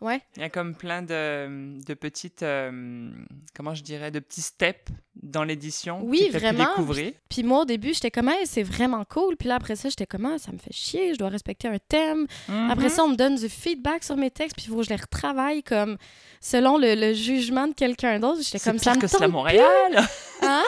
[0.00, 0.20] Ouais.
[0.36, 3.10] Il y a comme plein de, de petites, euh,
[3.56, 4.90] comment je dirais, de petits steps
[5.22, 6.64] dans l'édition Oui, fait vraiment.
[6.66, 7.12] découvrir.
[7.30, 9.36] Puis moi, au début, j'étais comme, Hey, c'est vraiment cool.
[9.36, 11.78] Puis là, après ça, j'étais comme, Ah, ça me fait chier, je dois respecter un
[11.78, 12.26] thème.
[12.68, 12.90] Après Mhm.
[12.90, 14.96] ça, on me donne du feedback sur mes textes, puis il faut que je les
[14.96, 15.96] retravaille comme
[16.40, 18.40] selon le, le jugement de quelqu'un d'autre.
[18.42, 18.90] J'étais c'est comme ça.
[18.92, 19.64] pire me que cela Montréal.
[20.42, 20.62] Hein?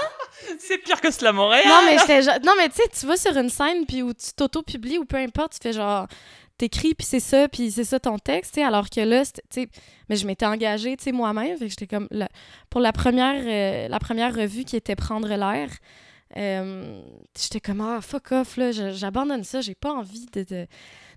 [0.59, 1.65] c'est pire que cela Montréal.
[1.67, 4.33] Non, mais genre- Non, mais tu sais, tu vas sur une scène, puis où tu
[4.35, 6.07] t'auto-publies, ou peu importe, tu fais genre.
[6.59, 9.23] T'écris, puis c'est ça, puis c'est ça ton texte, alors que là,
[10.09, 12.09] mais je m'étais engagée, tu moi-même, j'étais comme,
[12.71, 15.69] pour la première, euh, la première revue qui était Prendre l'air,
[16.37, 17.03] euh,
[17.39, 20.45] j'étais comme, ah, fuck off, là, j'abandonne ça, j'ai pas envie de,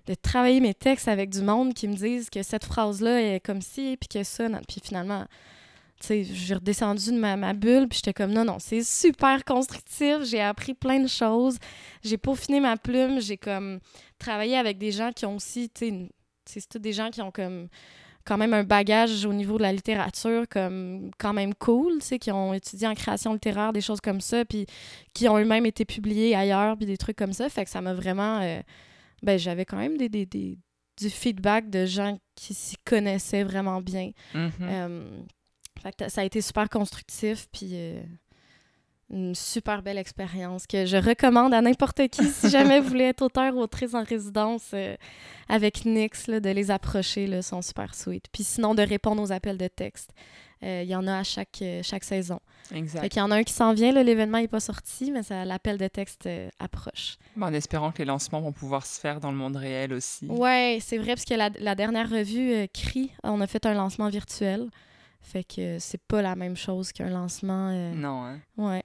[0.06, 3.62] de, travailler mes textes avec du monde qui me disent que cette phrase-là est comme
[3.62, 5.24] ci, puis que ça, puis finalement,
[6.08, 10.40] j'ai redescendu de ma, ma bulle, puis j'étais comme, non, non, c'est super constructif, j'ai
[10.40, 11.58] appris plein de choses,
[12.02, 13.80] j'ai peaufiné ma plume, j'ai comme
[14.18, 16.08] travaillé avec des gens qui ont aussi, tu
[16.46, 17.68] sais, c'est des gens qui ont comme
[18.24, 22.18] quand même un bagage au niveau de la littérature comme quand même cool, tu sais,
[22.18, 24.66] qui ont étudié en création littéraire, des choses comme ça, puis
[25.14, 27.94] qui ont eux-mêmes été publiés ailleurs, puis des trucs comme ça, fait que ça m'a
[27.94, 28.40] vraiment...
[28.42, 28.60] euh,
[29.22, 30.58] ben, j'avais quand même des, des, des-
[30.98, 34.10] du feedback de gens qui s'y connaissaient vraiment bien.
[34.34, 34.50] Mhm.
[34.62, 35.20] Euh,
[35.82, 38.02] fait que ça a été super constructif, puis euh,
[39.10, 43.22] une super belle expérience que je recommande à n'importe qui si jamais vous voulez être
[43.22, 44.94] auteur ou autrice en résidence euh,
[45.48, 48.26] avec Nix, là, de les approcher, là, sont super sweet.
[48.32, 50.10] Puis sinon, de répondre aux appels de texte.
[50.62, 52.38] Euh, Il y en a à chaque, chaque saison.
[52.72, 53.00] Exact.
[53.00, 55.22] Fait qu'il y en a un qui s'en vient, là, l'événement n'est pas sorti, mais
[55.22, 56.28] ça- l'appel de texte
[56.60, 57.16] approche.
[57.34, 60.26] Bon, en espérant que les lancements vont pouvoir se faire dans le monde réel aussi.
[60.26, 64.08] Ouais, c'est vrai, parce que la, la dernière revue, CRI, on a fait un lancement
[64.10, 64.68] virtuel.
[65.20, 67.68] Fait que c'est pas la même chose qu'un lancement.
[67.70, 68.40] euh, Non, hein.
[68.56, 68.82] Ouais.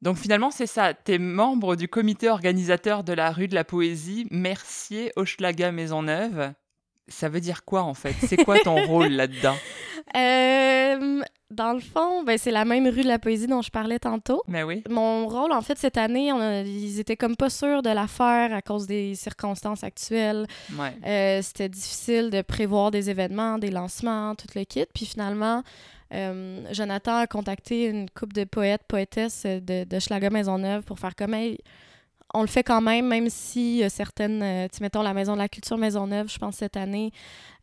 [0.00, 0.94] Donc finalement, c'est ça.
[0.94, 6.52] Tu es membre du comité organisateur de la rue de la poésie Mercier Hochelaga Maisonneuve.
[7.08, 8.14] Ça veut dire quoi en fait?
[8.26, 9.56] C'est quoi ton rôle là-dedans?
[10.16, 13.98] Euh, dans le fond, ben, c'est la même rue de la poésie dont je parlais
[13.98, 14.42] tantôt.
[14.48, 14.82] Mais oui.
[14.90, 18.06] Mon rôle, en fait, cette année, on a- ils étaient comme pas sûrs de la
[18.06, 20.46] faire à cause des circonstances actuelles.
[20.78, 20.94] Ouais.
[21.06, 24.84] Euh, C'était difficile de prévoir des événements, des lancements, tout le kit.
[24.94, 25.62] Puis finalement,
[26.14, 31.14] euh, Jonathan a contacté une couple de poètes, poétesses de, de Schlager Maisonneuve pour faire
[31.16, 31.58] comme Hey,
[32.34, 35.38] on le fait quand même, même si euh, certaines, euh, tu mettons la Maison de
[35.38, 37.10] la Culture Maisonneuve, je pense cette année,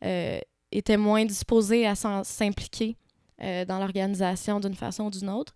[0.04, 0.38] euh,
[0.72, 2.96] était moins disposée à s'impliquer
[3.42, 5.52] euh, dans l'organisation d'une façon ou d'une autre.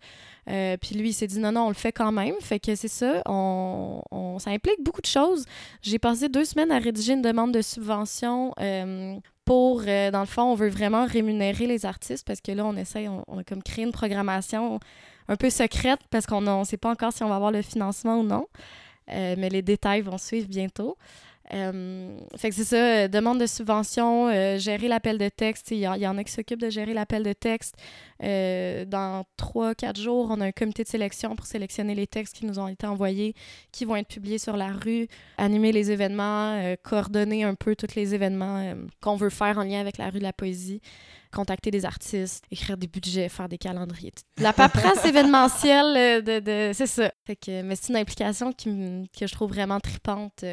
[0.47, 2.35] Puis lui, il s'est dit non, non, on le fait quand même.
[2.41, 5.45] Fait que c'est ça, on, on- ça implique beaucoup de choses.
[5.83, 8.53] J'ai passé deux semaines à rédiger une demande de subvention
[9.45, 13.09] pour, dans le fond, on veut vraiment rémunérer les artistes parce que là, on essaye,
[13.09, 14.79] on, on a comme créé une programmation
[15.29, 18.19] un peu secrète parce qu'on ne sait pas encore si on va avoir le financement
[18.19, 18.47] ou non.
[19.13, 20.97] Euh, mais les détails vont suivre bientôt.
[21.53, 25.73] Euh, fait que c'est ça, euh, demande de subvention, euh, gérer l'appel de texte.
[25.73, 27.75] Il y, en- il y en a qui s'occupent de gérer l'appel de texte.
[28.23, 32.37] Euh, dans trois, quatre jours, on a un comité de sélection pour sélectionner les textes
[32.37, 33.35] qui nous ont été envoyés,
[33.73, 38.15] qui vont être publiés sur la rue, animer les événements, coordonner un peu tous les
[38.15, 40.81] événements qu'on veut faire en lien avec la rue de la poésie,
[41.33, 44.13] contacter des artistes, écrire des budgets, faire des calendriers.
[44.39, 47.11] La paperasse événementielle, de, de- c'est ça.
[47.27, 50.45] Fait que, mais c'est une implication qui que je trouve vraiment tripante.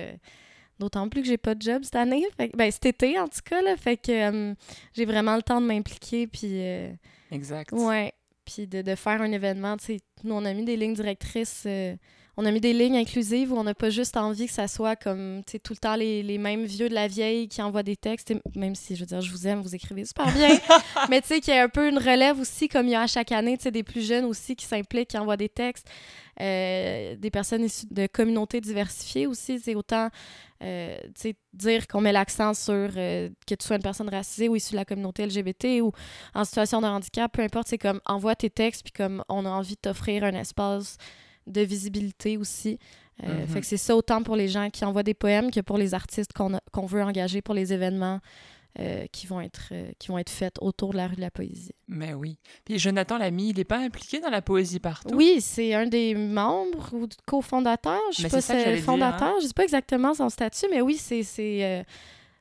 [0.79, 2.23] D'autant plus que j'ai pas de job cette année.
[2.37, 3.61] Fait ben, cet été, en tout cas.
[3.61, 4.53] Là, fait que euh,
[4.93, 6.27] j'ai vraiment le temps de m'impliquer.
[6.27, 6.91] Puis, euh,
[7.31, 7.71] Exact.
[7.71, 8.13] ouais.
[8.45, 9.75] Puis de, de faire un événement.
[9.77, 11.63] Tu sais, nous, on a mis des lignes directrices.
[11.65, 11.95] euh,
[12.37, 14.95] on a mis des lignes inclusives où on n'a pas juste envie que ça soit
[14.95, 18.31] comme tout le temps les, les mêmes vieux de la vieille qui envoient des textes.
[18.55, 20.49] Même si, je veux dire, je vous aime, vous écrivez super bien.
[21.09, 23.01] mais tu sais, qu'il y a un peu une relève aussi, comme il y a
[23.01, 25.87] à chaque année, tu sais, des plus jeunes aussi qui s'impliquent, qui envoient des textes.
[26.39, 29.59] Euh, des personnes issues de communautés diversifiées aussi.
[29.59, 30.09] C'est autant
[30.61, 34.47] euh, tu sais, dire qu'on met l'accent sur euh, que tu sois une personne racisée
[34.47, 35.91] ou issue de la communauté LGBT ou
[36.35, 39.49] en situation de handicap, peu importe, c'est comme envoie tes textes, puis comme on a
[39.49, 40.97] envie de t'offrir un espace
[41.47, 42.77] de visibilité aussi.
[43.23, 43.47] Euh, Mhm.
[43.47, 45.93] Fait que c'est ça autant pour les gens qui envoient des poèmes que pour les
[45.93, 48.19] artistes qu'on veut engager pour les événements
[48.79, 51.31] euh, qui, vont être, euh, qui vont être faits autour de la rue de la
[51.31, 51.73] poésie.
[51.87, 52.37] Mais oui.
[52.63, 55.15] Puis Jonathan Lamy, il n'est pas impliqué dans la poésie partout?
[55.15, 57.99] Oui, c'est un des membres ou cofondateurs.
[58.11, 58.85] Je sais Mais pas si c'est dire, hein.
[58.85, 59.33] fondateur.
[59.41, 61.83] Je sais pas exactement son statut, mais oui, c'est c'est, euh,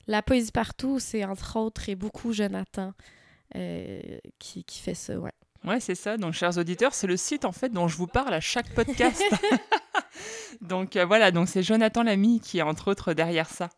[0.05, 0.99] la poésie partout.
[0.99, 2.93] C'est entre autres et beaucoup Jonathan
[4.37, 5.17] qui, qui fait ça.
[5.17, 5.31] Ouais.
[5.65, 6.17] Ouais, c'est ça.
[6.17, 9.21] Donc, chers auditeurs, c'est le site en fait dont je vous parle à chaque podcast.
[10.61, 13.69] donc euh, voilà, donc c'est Jonathan Lamy qui est entre autres derrière ça.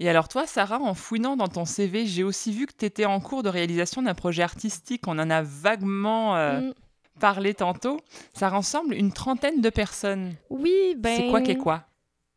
[0.00, 3.04] Et alors toi, Sarah, en fouinant dans ton CV, j'ai aussi vu que tu étais
[3.04, 5.02] en cours de réalisation d'un projet artistique.
[5.06, 6.72] On en a vaguement euh, Mm.
[7.20, 8.00] parlé tantôt.
[8.34, 10.34] Ça rassemble une trentaine de personnes.
[10.50, 11.16] Oui, ben.
[11.16, 11.84] C'est quoi qu'est quoi?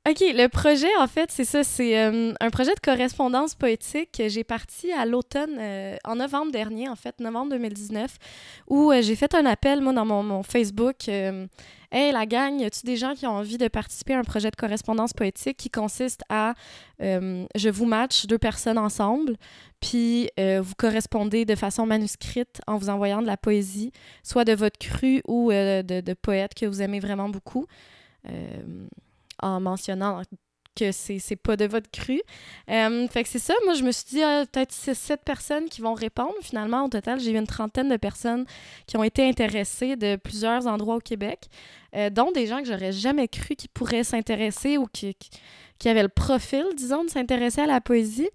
[0.10, 1.66] OK, le projet, en fait, c'est ça.
[1.66, 6.50] C'est euh, un projet de correspondance poétique que j'ai parti à l'automne, euh, en novembre
[6.54, 8.18] dernier, en fait, novembre 2019,
[8.70, 11.10] où euh, j'ai fait un appel, moi, dans mon, Facebook.
[11.10, 14.50] hey, la gang, y a-tu des gens qui ont envie de participer à un projet
[14.50, 16.54] de correspondance poétique qui consiste à
[17.00, 19.36] je vous match deux personnes ensemble,
[19.82, 23.92] puis vous correspondez de façon manuscrite en vous envoyant de la poésie,
[24.24, 27.66] soit de votre cru ou de, de poètes que vous aimez vraiment beaucoup.
[29.42, 30.22] En mentionnant
[30.78, 32.22] que c'est pas de votre cru.
[32.70, 35.66] Euh, fait que c'est ça, moi je me suis dit ah, peut-être c'est sept personnes
[35.70, 36.36] qui vont répondre.
[36.42, 38.46] Finalement, au total, j'ai eu une trentaine de personnes
[38.86, 41.48] qui ont été intéressées de plusieurs endroits au Québec,
[41.96, 45.16] euh, dont des gens que j'aurais jamais cru qui pourraient s'intéresser ou qui,
[45.80, 48.30] qui, avaient le profil, disons, de s'intéresser à la poésie.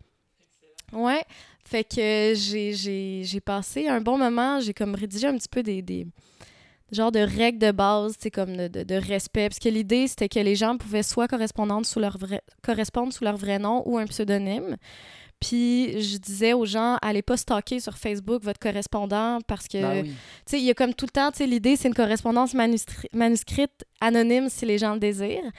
[0.93, 1.23] Ouais.
[1.65, 6.07] Fait que j'ai passé un bon moment, j'ai comme rédigé un petit peu des, des
[6.93, 9.49] genre de règles de base, c'est comme de, de- de respect.
[9.49, 13.25] Parce que l'idée, c'était que les gens pouvaient soit correspondre sous leur vrai, correspondre sous
[13.25, 14.77] leur vrai nom ou un pseudonyme.
[15.41, 20.03] Puis je disais aux gens, allez pas stalker sur Facebook votre correspondant parce que, tu
[20.09, 20.13] oui.
[20.47, 23.09] sais, il y a comme tout le temps, tu sais, l'idée, c'est une correspondance manuscri-
[23.13, 25.51] manuscrite anonyme si les gens le désirent.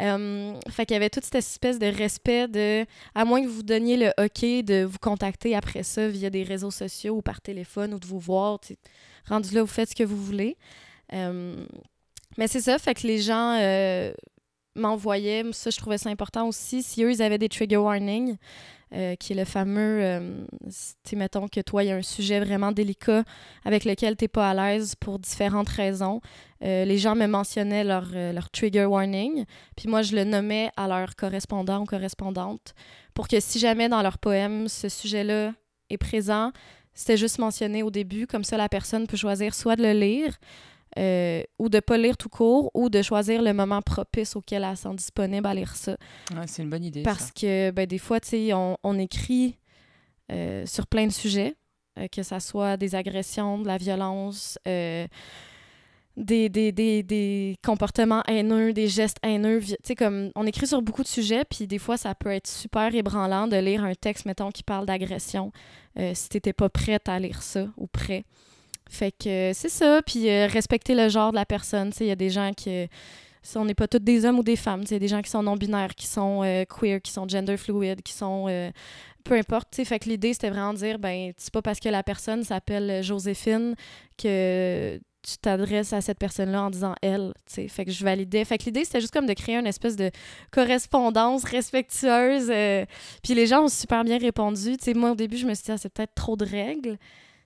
[0.00, 2.84] Euh, fait qu'il y avait toute cette espèce de respect de,
[3.14, 6.72] à moins que vous donniez le OK de vous contacter après ça via des réseaux
[6.72, 8.78] sociaux ou par téléphone ou de vous voir, tu sais,
[9.28, 10.56] rendu là, vous faites ce que vous voulez.
[11.12, 11.64] Euh,
[12.36, 14.12] mais c'est ça, fait que les gens euh,
[14.74, 18.36] m'envoyaient, ça, je trouvais ça important aussi, si eux, ils avaient des trigger warnings,
[18.94, 20.70] euh, qui est le fameux, euh, tu
[21.04, 23.22] sais, mettons que toi, il y a un sujet vraiment délicat
[23.64, 26.22] avec lequel tu n'es pas à l'aise pour différentes raisons.
[26.64, 29.44] Euh, les gens me mentionnaient leur, euh, leur trigger warning,
[29.76, 32.74] puis moi, je le nommais à leur correspondant ou correspondante
[33.12, 35.52] pour que si jamais dans leur poème, ce sujet-là
[35.90, 36.52] est présent,
[36.98, 40.36] c'était juste mentionné au début, comme ça, la personne peut choisir soit de le lire,
[40.98, 44.76] euh, ou de pas lire tout court, ou de choisir le moment propice auquel elle
[44.76, 45.96] se sent disponible à lire ça.
[46.34, 47.02] Ouais, c'est une bonne idée.
[47.04, 47.32] Parce ça.
[47.40, 49.58] que ben, des fois, tu sais, on, on écrit
[50.32, 51.54] euh, sur plein de sujets.
[52.00, 54.58] euh, que ça soit des agressions, de la violence,
[56.24, 59.60] des, comportements haineux, des gestes haineux.
[59.60, 62.46] Tu sais, comme on écrit sur beaucoup de sujets, puis des fois, ça peut être
[62.46, 65.52] super ébranlant de lire un texte, mettons, qui parle d'agression,
[65.98, 68.24] euh, si t'étais pas prête à lire ça ou prêt.
[68.90, 71.92] Fait que c'est ça, puis respecter le genre de la personne.
[71.92, 72.88] Tu il y a des gens qui
[73.54, 74.82] on n'est pas tous des hommes ou des femmes.
[74.82, 78.02] Il y a des gens qui sont non-binaires, qui sont queer, qui sont gender fluid,
[78.02, 78.46] qui sont
[79.28, 82.02] peu importe, Fait que l'idée, c'était vraiment de dire, ben, c'est pas parce que la
[82.02, 83.74] personne s'appelle Joséphine
[84.16, 87.68] que tu t'adresses à cette personne-là en disant elle, tu sais.
[87.68, 88.44] Fait que je validais.
[88.44, 90.10] Fait que l'idée, c'était juste comme de créer une espèce de
[90.50, 92.50] correspondance respectueuse.
[92.50, 92.84] Euh,
[93.22, 94.76] puis les gens ont super bien répondu.
[94.76, 96.98] Tu sais, moi, au début, je me suis dit, ah, c'est peut-être trop de règles.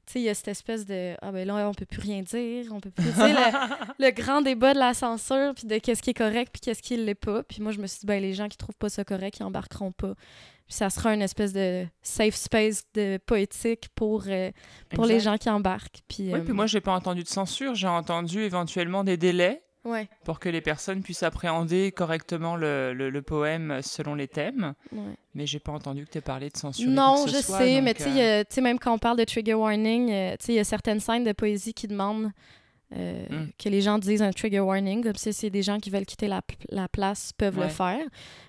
[0.07, 2.23] Tu sais, il y a cette espèce de ah ben là on peut plus rien
[2.23, 6.03] dire, on peut plus dire le, le, grand débat de la censure puis de qu'est-ce
[6.03, 7.45] qui est correct puis qu'est-ce qui l'est pas.
[7.45, 9.45] Puis moi je me suis dit ben les gens qui trouvent pas ça correct, ils
[9.45, 10.15] embarqueront pas
[10.69, 14.51] ça sera une espèce de safe space de poétique pour, euh,
[14.95, 16.01] pour les gens qui embarquent.
[16.09, 17.75] Puis, oui, puis euh, moi, j'ai pas entendu de censure.
[17.75, 20.09] J'ai entendu éventuellement des délais ouais.
[20.25, 24.75] pour que les personnes puissent appréhender correctement le, le, poème selon les thèmes.
[24.93, 25.15] Ouais.
[25.35, 26.89] Mais j'ai pas entendu que tu aies parlé de censure.
[26.89, 30.55] Non, je sais, mais euh, tu sais, même quand on parle de trigger warning, il
[30.55, 32.31] y a certaines scènes de poésie qui demandent
[32.95, 33.51] euh, hmm.
[33.59, 36.29] que les gens disent un trigger warning, comme si c'est des gens qui veulent quitter
[36.29, 38.05] la, la place peuvent le faire.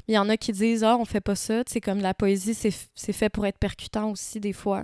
[0.08, 1.64] Il y en a qui disent Ah, on fait pas ça.
[1.68, 4.84] C'est comme la poésie, c'est fait pour être percutant aussi, des fois.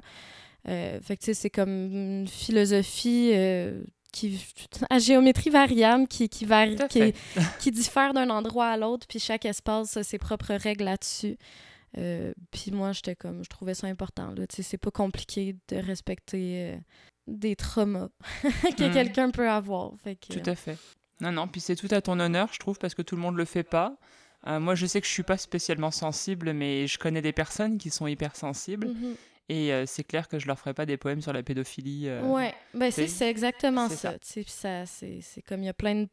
[0.68, 3.82] Euh, fait que c'est comme une philosophie euh,
[4.12, 4.46] qui,
[4.90, 7.14] à géométrie variable qui, qui, varie, qui,
[7.60, 11.38] qui, diffère d'un endroit à l'autre, puis chaque espace a ses propres règles là-dessus.
[12.52, 14.34] puis moi, j'étais comme, je trouvais ça important.
[14.50, 16.78] C'est pas compliqué de respecter
[17.30, 18.10] des traumas
[18.44, 18.94] que hmm.
[18.94, 19.94] quelqu'un peut avoir.
[20.30, 20.78] Tout à fait.
[21.22, 23.36] Non, non, puis c'est tout à ton honneur, je trouve, parce que tout le monde
[23.36, 23.98] le fait pas.
[24.48, 27.78] Euh, moi, je sais que je suis pas spécialement sensible, mais je connais des personnes
[27.78, 28.88] qui sont hyper sensibles.
[28.88, 29.16] Mhm.
[29.50, 32.08] Et euh, c'est clair que je leur ferai pas des poèmes sur la pédophilie.
[32.08, 34.14] Euh, ouais, ben c'est exactement ça.
[34.46, 34.86] ça.
[34.86, 36.08] c'est comme il y a plein de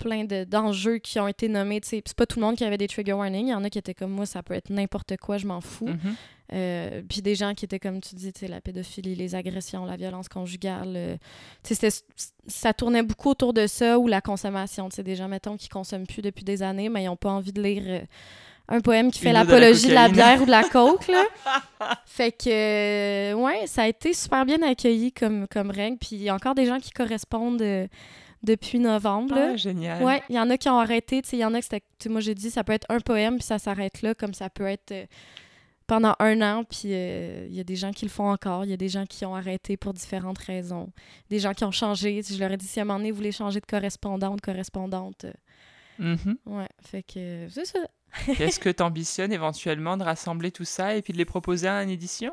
[0.00, 1.80] plein d'enjeux qui ont été nommés.
[1.84, 3.46] C'est pas tout le monde qui avait des trigger warnings.
[3.46, 5.60] Il y en a qui étaient comme moi, ça peut être n'importe quoi, je m'en
[5.60, 5.88] fous.
[5.88, 6.14] Mm-hmm.
[6.52, 10.28] Euh, puis des gens qui étaient comme tu dis, la pédophilie, les agressions, la violence
[10.28, 10.94] conjugale.
[10.96, 11.16] Euh,
[12.46, 14.88] ça tournait beaucoup autour de ça ou la consommation.
[14.88, 17.62] Des gens, mettons, qui consomment plus depuis des années, mais ils n'ont pas envie de
[17.62, 17.82] lire.
[17.86, 18.00] Euh,
[18.72, 21.24] un poème qui fait l'apologie de, la bière ou de la coke, là.
[22.06, 25.96] fait que, ouais, ça a été super bien accueilli comme, comme règle.
[25.98, 27.88] Puis il y a encore des gens qui correspondent
[28.42, 29.34] depuis novembre.
[29.36, 30.02] Ah, génial.
[30.02, 31.22] Ouais, il y en a qui ont arrêté.
[31.32, 32.08] Il y en a qui c'était.
[32.08, 34.66] Moi, j'ai dit, ça peut être un poème, puis ça s'arrête là, comme ça peut
[34.66, 35.06] être euh,
[35.86, 38.64] pendant un an, puis euh, il y a des gens qui le font encore.
[38.64, 40.90] Il y a des gens qui ont arrêté pour différentes raisons.
[41.28, 42.22] Des gens qui ont changé.
[42.22, 44.36] Je leur ai dit, si à un moment donné, vous voulez changer de correspondant ou
[44.36, 45.26] de correspondante.
[45.26, 46.36] Euh, mm-hmm.
[46.46, 47.80] Ouais, fait que c'est ça.
[48.40, 51.82] Est-ce que tu ambitionnes éventuellement de rassembler tout ça et puis de les proposer à
[51.82, 52.32] une édition?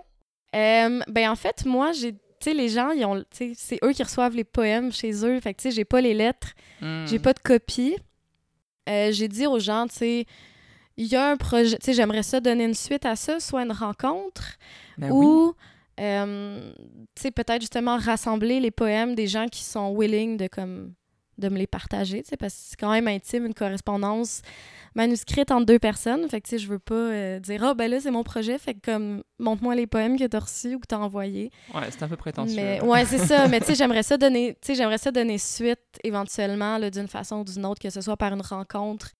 [0.53, 4.35] ben en fait, moi, j'ai tu sais, les gens, ils ont, c'est eux qui reçoivent
[4.35, 5.39] les poèmes chez eux.
[5.39, 7.05] Fait que, tu sais, j'ai pas les lettres, hmm.
[7.07, 7.95] j'ai pas de copie.
[8.89, 10.25] Euh, j'ai dit aux gens, tu sais,
[10.97, 13.63] il y a un projet, tu sais, j'aimerais ça donner une suite à ça, soit
[13.63, 14.57] une rencontre
[14.97, 15.53] ben ou,
[15.99, 16.71] euh,
[17.15, 20.93] tu sais, peut-être justement rassembler les poèmes des gens qui sont willing de, comme,
[21.37, 24.41] de me les partager, tu sais, parce que c'est quand même intime, une correspondance
[24.95, 26.27] manuscrite entre deux personnes.
[26.27, 28.23] Fait que, tu sais, je veux pas euh, dire, ah, oh, ben là, c'est mon
[28.23, 31.51] projet, fait que, comme, montre-moi les poèmes que t'as reçus ou que t'as envoyés.
[31.73, 32.55] Ouais, c'est un peu prétentieux.
[32.55, 33.47] Mais, ouais, c'est ça.
[33.49, 37.37] Mais, tu sais, j'aimerais ça donner, tu sais, j'aimerais ça donner suite, éventuellement, d'une façon
[37.37, 39.11] ou d'une autre, que ce soit par une rencontre.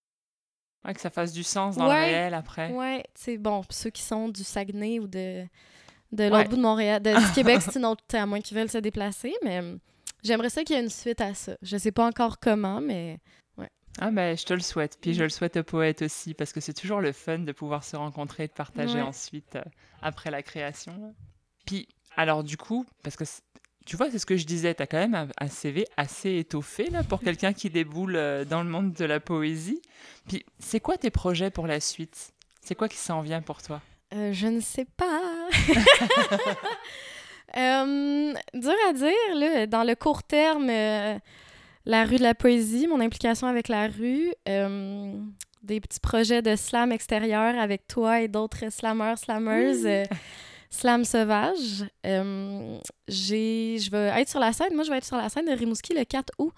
[0.84, 2.72] Ouais, que ça fasse du sens dans le réel après.
[2.72, 5.44] Ouais, tu sais, bon, ceux qui sont du Saguenay ou de,
[6.12, 8.70] de l'autre bout de Montréal, de, du Québec, c'est une autre, à moins qu'ils veulent
[8.70, 9.60] se déplacer, mais
[10.22, 11.56] J'aimerais ça qu'il y ait une suite à ça.
[11.62, 13.18] Je sais pas encore comment, mais
[13.56, 13.70] ouais.
[14.00, 14.98] Ah ben, je te le souhaite.
[15.00, 17.84] Puis je le souhaite au poète aussi, parce que c'est toujours le fun de pouvoir
[17.84, 19.62] se rencontrer et de partager ensuite euh,
[20.02, 21.14] après la création.
[21.66, 23.24] Puis, alors du coup, parce que
[23.88, 26.90] tu vois, c'est ce que je disais, tu as quand même un, CV assez étoffé
[26.90, 29.80] là, pour quelqu'un qui déboule euh, dans le monde de la poésie.
[30.28, 32.34] Puis, c'est quoi tes projets pour la suite?
[32.60, 33.80] C'est quoi qui s'en vient pour toi?
[34.12, 35.48] Euh, Je ne sais pas.
[37.56, 41.18] Euh, dur à dire, là, dans le court terme, euh,
[41.86, 45.14] la rue de la poésie, mon implication avec la rue, euh,
[45.62, 50.04] des petits projets de slam extérieur avec toi et d'autres slammeurs, slammers,
[50.70, 51.84] slam sauvage.
[52.04, 55.94] je vais être sur la scène, moi je vais être sur la scène de Rimouski
[55.94, 56.52] le 4 août,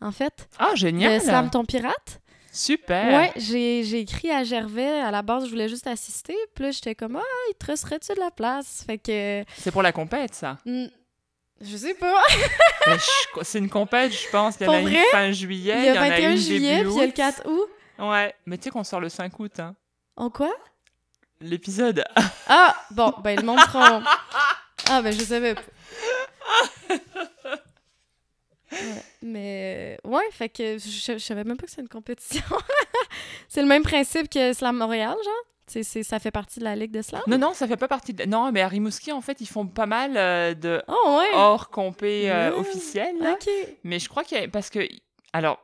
[0.00, 0.48] en fait.
[0.58, 1.20] Ah, génial!
[1.20, 2.20] Slam ton pirate.
[2.50, 3.06] Super!
[3.06, 5.00] Ouais, j'ai écrit à Gervais.
[5.00, 6.36] À la base, je voulais juste assister.
[6.54, 8.82] Puis là, j'étais comme, ah, il te resterait-tu de la place?
[8.86, 9.44] Fait que.
[9.56, 10.58] C'est pour la compète, ça?
[10.64, 12.22] Je sais pas.
[12.86, 12.96] Ben,
[13.42, 14.56] c'est une compète, je pense.
[14.60, 15.74] Il y en a une fin juillet.
[15.76, 17.68] Il y a 21 juillet, puis il y a le 4 août.
[17.98, 19.74] Ouais, mais tu sais qu'on sort le 5 août, hein.
[20.16, 20.50] En quoi?
[21.40, 22.02] L'épisode.
[22.48, 23.60] ah, bon, ben, le monde
[24.90, 25.60] Ah, ben je savais pas.
[28.72, 32.42] Ouais, mais euh, ouais, fait que je, je savais même pas que c'est une compétition.
[33.48, 35.34] c'est le même principe que Slam Montréal, genre?
[35.66, 37.20] C'est, c'est- ça fait partie de la Ligue de Slam?
[37.26, 38.24] Non, non, ça fait pas partie de...
[38.24, 41.28] Non, mais à Rimouski, en fait, ils font pas mal euh, de Oh, ouais.
[41.34, 43.16] hors compé euh, officiel.
[43.20, 43.32] là.
[43.34, 43.48] Ok.
[43.84, 44.48] Mais je crois qu'il y a...
[44.48, 44.80] Parce que...
[45.34, 45.58] Alors,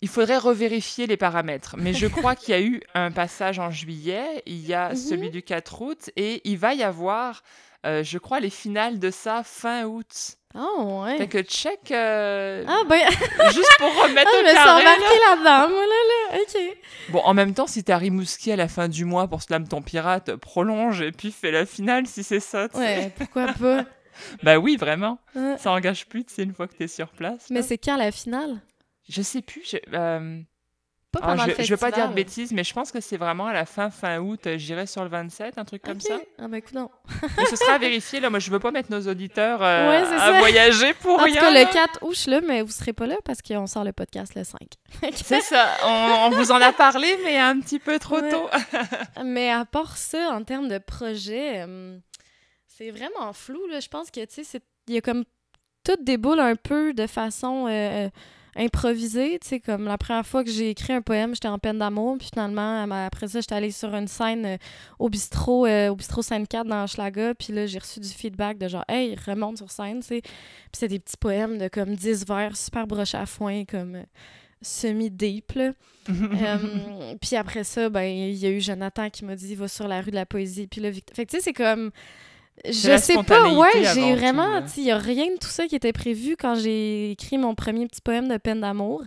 [0.00, 1.74] il faudrait revérifier les paramètres.
[1.78, 4.96] Mais je crois qu'il y a eu un passage en juillet, il y a Mhm.
[4.96, 7.42] celui du 4 août, et il va y avoir,
[7.86, 10.36] euh, je crois, les finales de ça fin août.
[10.58, 11.18] Oh, ouais.
[11.18, 12.98] Fait que check, euh, Ah, ben,
[13.52, 14.84] juste pour remettre ah, au je me suis carré.
[14.84, 16.38] là-dedans, moi, là, là.
[16.40, 16.76] Ok.
[17.10, 19.68] Bon, en même temps, si t'es à Rimouski à la fin du mois pour Slam
[19.68, 22.68] ton pirate, prolonge et puis fais la finale si c'est ça.
[22.68, 22.82] tu sais.
[22.82, 23.84] Ouais, pourquoi pas.
[24.42, 25.18] Bah oui, vraiment.
[25.58, 27.48] Ça engage plus, tu sais, une fois que t'es sur place.
[27.50, 28.62] Mais c'est quand la finale?
[29.10, 29.62] Je sais plus.
[29.70, 30.40] je- euh,
[31.20, 32.14] Pas je, le vais- je veux pas dire de festival.
[32.14, 34.46] bêtises, mais je pense que c'est vraiment à la fin, fin août.
[34.46, 36.18] euh, J'irai sur le 27, un truc comme ça.
[36.38, 36.90] Ah, ben, écoute, non.
[37.36, 38.20] Mais ce sera à vérifier.
[38.20, 40.38] Là, moi, je veux pas mettre nos auditeurs euh, Ouais, à ça.
[40.38, 41.40] voyager pour En tout rien.
[41.40, 43.92] cas, le 4 août, je là, mais vous serez pas là parce qu'on sort le
[43.92, 44.58] podcast le 5.
[45.14, 45.66] C'est ça.
[45.84, 48.30] On, on vous en a parlé, mais un petit peu trop Ouais.
[48.30, 48.48] tôt.
[49.24, 51.98] Mais à part ça, en termes de projet, euh,
[52.66, 53.66] c'est vraiment flou.
[53.68, 53.80] Là.
[53.80, 55.24] Je pense que, tu sais, il y a comme
[55.84, 58.08] tout déboule un peu de façon euh,
[58.56, 59.38] improvisée.
[59.40, 62.16] Tu sais, comme la première fois que j'ai écrit un poème, j'étais en peine d'amour.
[62.18, 64.56] Puis finalement, après ça, j'étais allée sur une scène euh,
[64.98, 67.34] au bistrot, euh, au bistrot Sainte-Cat dans Schlaga.
[67.34, 70.20] Puis là, j'ai reçu du feedback de genre, hey, remonte sur scène, tu sais.
[70.22, 70.32] Puis
[70.72, 74.04] c'est des petits poèmes de comme 10 vers, super brochés à foin, comme euh,
[74.62, 75.72] semi-deep, là.
[76.08, 79.88] Euh, puis après ça, ben il y a eu Jonathan qui m'a dit va sur
[79.88, 80.68] la rue de la poésie.
[80.68, 81.16] Puis là, Victor...
[81.16, 81.90] Fait que tu sais, c'est comme.
[82.64, 84.60] Je sais pas, ouais, j'ai vraiment.
[84.76, 87.86] il y a rien de tout ça qui était prévu quand j'ai écrit mon premier
[87.86, 89.02] petit poème de peine d'amour.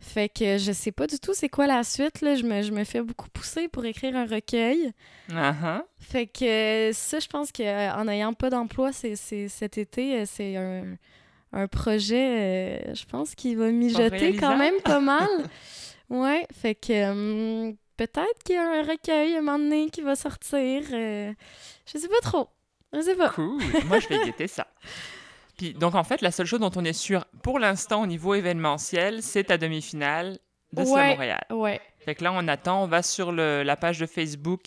[0.00, 2.34] Fait que je sais pas du tout c'est quoi la suite, là.
[2.34, 4.90] Je me, je me fais beaucoup pousser pour écrire un recueil.
[5.32, 5.84] Ah, ah.
[6.00, 10.56] Fait que euh, ça, je pense qu'en n'ayant pas d'emploi c'est, cet été, euh, c'est
[10.56, 10.96] un,
[11.52, 15.28] un projet, euh, je pense, qui va mijoter quand même pas mal.
[16.10, 16.92] ouais, fait que
[17.68, 20.82] euh, peut-être qu'il y a un recueil à un moment donné qui va sortir.
[20.92, 21.32] euh,
[21.86, 22.48] je sais pas trop.
[22.92, 23.30] Je sais pas.
[23.30, 23.60] Cool.
[23.86, 24.66] Moi, je vais guetter ça.
[25.56, 28.34] Puis, donc, en fait, la seule chose dont on est sûr pour l'instant au niveau
[28.34, 30.38] événementiel, c'est ta demi-finale
[30.72, 31.08] de Ouais.
[31.10, 31.44] Montréal.
[31.50, 31.80] Ouais.
[32.04, 34.62] Fait que là, on attend, on va sur le- la page de Facebook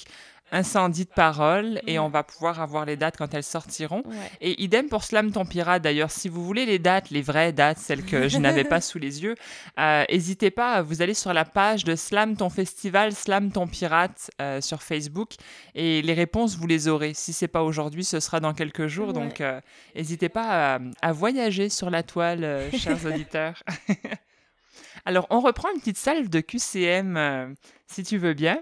[0.51, 4.03] Incendie de parole et on va pouvoir avoir les dates quand elles sortiront.
[4.05, 4.15] Ouais.
[4.41, 7.79] Et idem pour Slam ton pirate d'ailleurs, si vous voulez les dates, les vraies dates,
[7.79, 9.35] celles que je n'avais pas sous les yeux,
[9.79, 14.29] euh, n'hésitez pas, vous allez sur la page de Slam ton festival, Slam ton pirate
[14.39, 15.31] euh, sur Facebook
[15.73, 17.13] et les réponses vous les aurez.
[17.15, 19.13] Si c'est pas aujourd'hui, ce sera dans quelques jours, Ouais.
[19.13, 19.59] donc euh,
[19.95, 23.63] n'hésitez pas à, à voyager sur la toile, euh, chers auditeurs.
[25.05, 27.55] Alors on reprend une petite salve de QCM
[27.87, 28.59] si tu veux bien.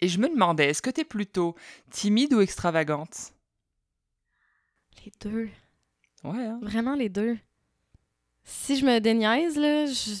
[0.00, 1.54] Et je me demandais, est-ce que tu es plutôt
[1.90, 3.32] timide ou extravagante?
[5.04, 5.48] Les deux.
[6.24, 6.58] Ouais, hein?
[6.62, 7.38] Vraiment les deux.
[8.44, 10.20] Si je me déniaise, là, je...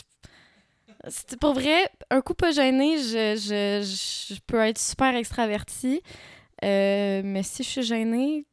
[1.08, 6.02] c'est- pour vrai, un coup pas gêné, je, je, je peux être super extravertie.
[6.62, 8.46] Euh, mais si je suis gênée,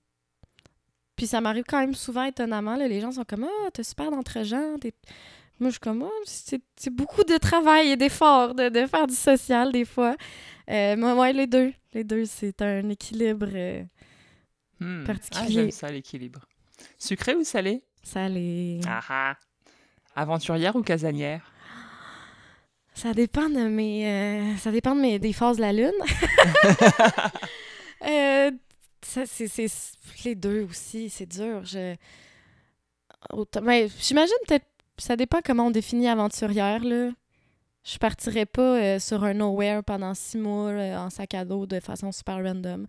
[1.17, 4.11] puis ça m'arrive quand même souvent étonnamment, là, les gens sont comme Ah, t'es super
[4.11, 4.78] d'entre-gens.
[4.80, 4.93] t'es-
[5.60, 9.16] Moi, je suis comme Ah, c'est beaucoup de travail et d'effort de, de faire du
[9.16, 10.16] social des fois.
[10.70, 11.74] Euh, mais ouais, les deux.
[11.93, 13.47] Les deux, c'est un équilibre.
[13.53, 13.84] euh,
[14.80, 15.05] Hmm.
[15.05, 15.51] Ah, Particulier.
[15.53, 16.41] j'aime ça, l'équilibre.
[16.99, 17.82] Sucré ou salé?
[18.16, 18.80] Les.
[18.88, 19.36] Ah ah.
[20.16, 21.51] Aventurière ou casanière?
[22.93, 24.05] Ça dépend de mes.
[24.08, 25.91] euh, ça dépend de mes, des phases de la lune.
[29.03, 29.68] Ça, c'est,
[30.26, 31.64] les deux aussi, c'est dur.
[31.66, 31.95] Je...
[33.64, 34.66] Mais j'imagine peut-être.
[34.98, 37.10] Ça dépend comment on définit aventurière, là.
[37.84, 41.66] Je partirais pas euh, sur un nowhere pendant six mois euh, en sac à dos
[41.66, 42.86] de façon super random.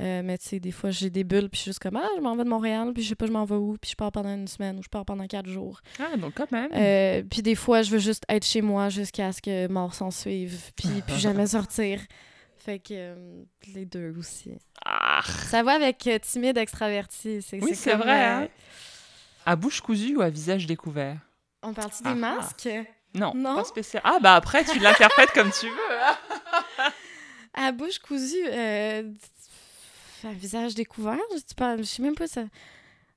[0.00, 2.08] Euh, mais tu sais, des fois, j'ai des bulles, puis je suis juste comme, ah,
[2.16, 3.96] je m'en vais de Montréal, puis je sais pas, je m'en vais où, puis je
[3.96, 5.80] pars pendant une semaine ou je pars pendant quatre jours.
[6.00, 7.24] Ah, donc quand même.
[7.28, 10.72] Puis des fois, je veux juste être chez moi jusqu'à ce que mort s'en suive,
[10.74, 12.00] puis puis jamais sortir.
[12.64, 13.42] Fait que euh,
[13.74, 14.52] les deux aussi.
[14.84, 15.20] Ah.
[15.24, 17.42] Ça va avec euh, timide extraverti.
[17.42, 18.48] C'est, Oui, c'est vrai, euh, hein?
[19.44, 21.18] À bouche cousue ou à visage découvert?
[21.62, 22.34] On parle-tu Ah, des ah.
[22.36, 22.68] masques?
[23.14, 23.56] Non, Non?
[23.56, 24.02] pas spécial.
[24.04, 25.74] Ah, bah après, tu l'interprètes comme tu veux.
[27.54, 29.02] À bouche cousue, euh,
[30.24, 32.44] visage découvert, je, je sais même pas ça.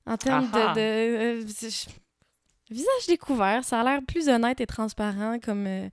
[0.04, 0.74] En termes Ah ah.
[0.74, 0.80] de...
[0.80, 1.88] de euh, je-
[2.74, 5.66] visage découvert, ça a l'air plus honnête et transparent comme...
[5.66, 5.88] euh,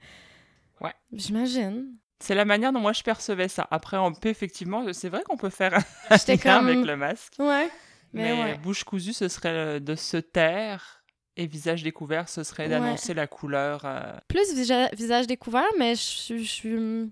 [0.81, 0.93] Ouais.
[1.13, 1.95] J'imagine.
[2.19, 3.65] C'est la manière dont moi je percevais ça.
[3.71, 5.73] Après, on peut effectivement, c'est vrai qu'on peut faire
[6.09, 6.67] un lien comme...
[6.67, 7.35] avec le masque.
[7.39, 7.69] Ouais.
[8.11, 8.57] Mais, Mais ouais.
[8.57, 11.02] bouche cousue, ce serait de se taire.
[11.35, 12.69] Et visage découvert, ce serait Ouais.
[12.69, 13.81] d'annoncer la couleur.
[13.85, 17.09] euh, plus visa- visage découvert, mais je suis- hum,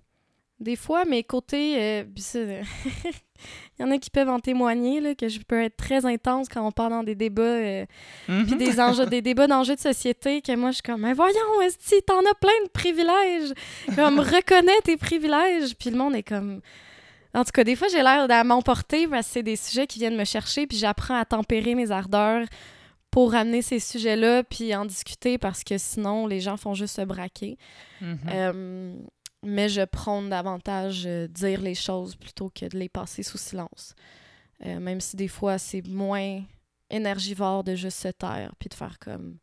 [0.59, 1.75] Des fois, mes côtés.
[1.81, 2.03] euh,
[2.35, 2.63] Il
[3.79, 6.63] y en a qui peuvent en témoigner, là, que je peux être très intense quand
[6.63, 7.85] on parle dans des débats, euh,
[8.27, 8.57] puis Mhm.
[8.57, 12.05] des enjeux, des débats d'enjeux de société, que moi, je suis comme, mais voyons, est
[12.05, 13.53] t'en as plein de privilèges,
[13.95, 16.61] comme, reconnais tes privilèges, puis le monde est comme...
[17.33, 19.97] En tout cas, des fois, j'ai l'air à m'emporter parce que c'est des sujets qui
[19.97, 22.45] viennent me chercher, puis j'apprends à tempérer mes ardeurs
[23.11, 27.01] pour amener ces sujets-là, puis en discuter, parce que sinon, les gens font juste se
[27.01, 27.57] braquer.
[27.99, 28.19] Mhm.
[28.29, 28.95] Euh,
[29.43, 33.95] mais je prône davantage euh, dire les choses plutôt que de les passer sous silence.
[34.65, 36.41] Euh, même si des fois, c'est moins
[36.89, 39.37] énergivore de juste se taire puis de faire comme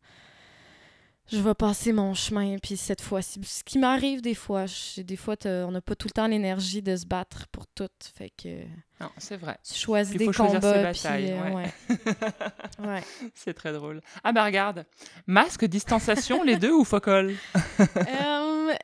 [1.30, 5.16] je vais passer mon chemin puis cette fois-ci ce qui m'arrive des fois je- des
[5.16, 8.62] fois on n'a pas tout le temps l'énergie de se battre pour tout fait que
[9.00, 9.58] Non, c'est vrai.
[9.62, 11.54] tu choisis des faut choisir ses combats puis batailles, euh, ouais.
[11.54, 11.72] ouais.
[12.86, 13.02] Ouais.
[13.34, 14.00] C'est très drôle.
[14.24, 14.86] Ah bah regarde,
[15.26, 17.34] masque, distanciation, les deux ou focal?
[18.08, 18.74] Euh,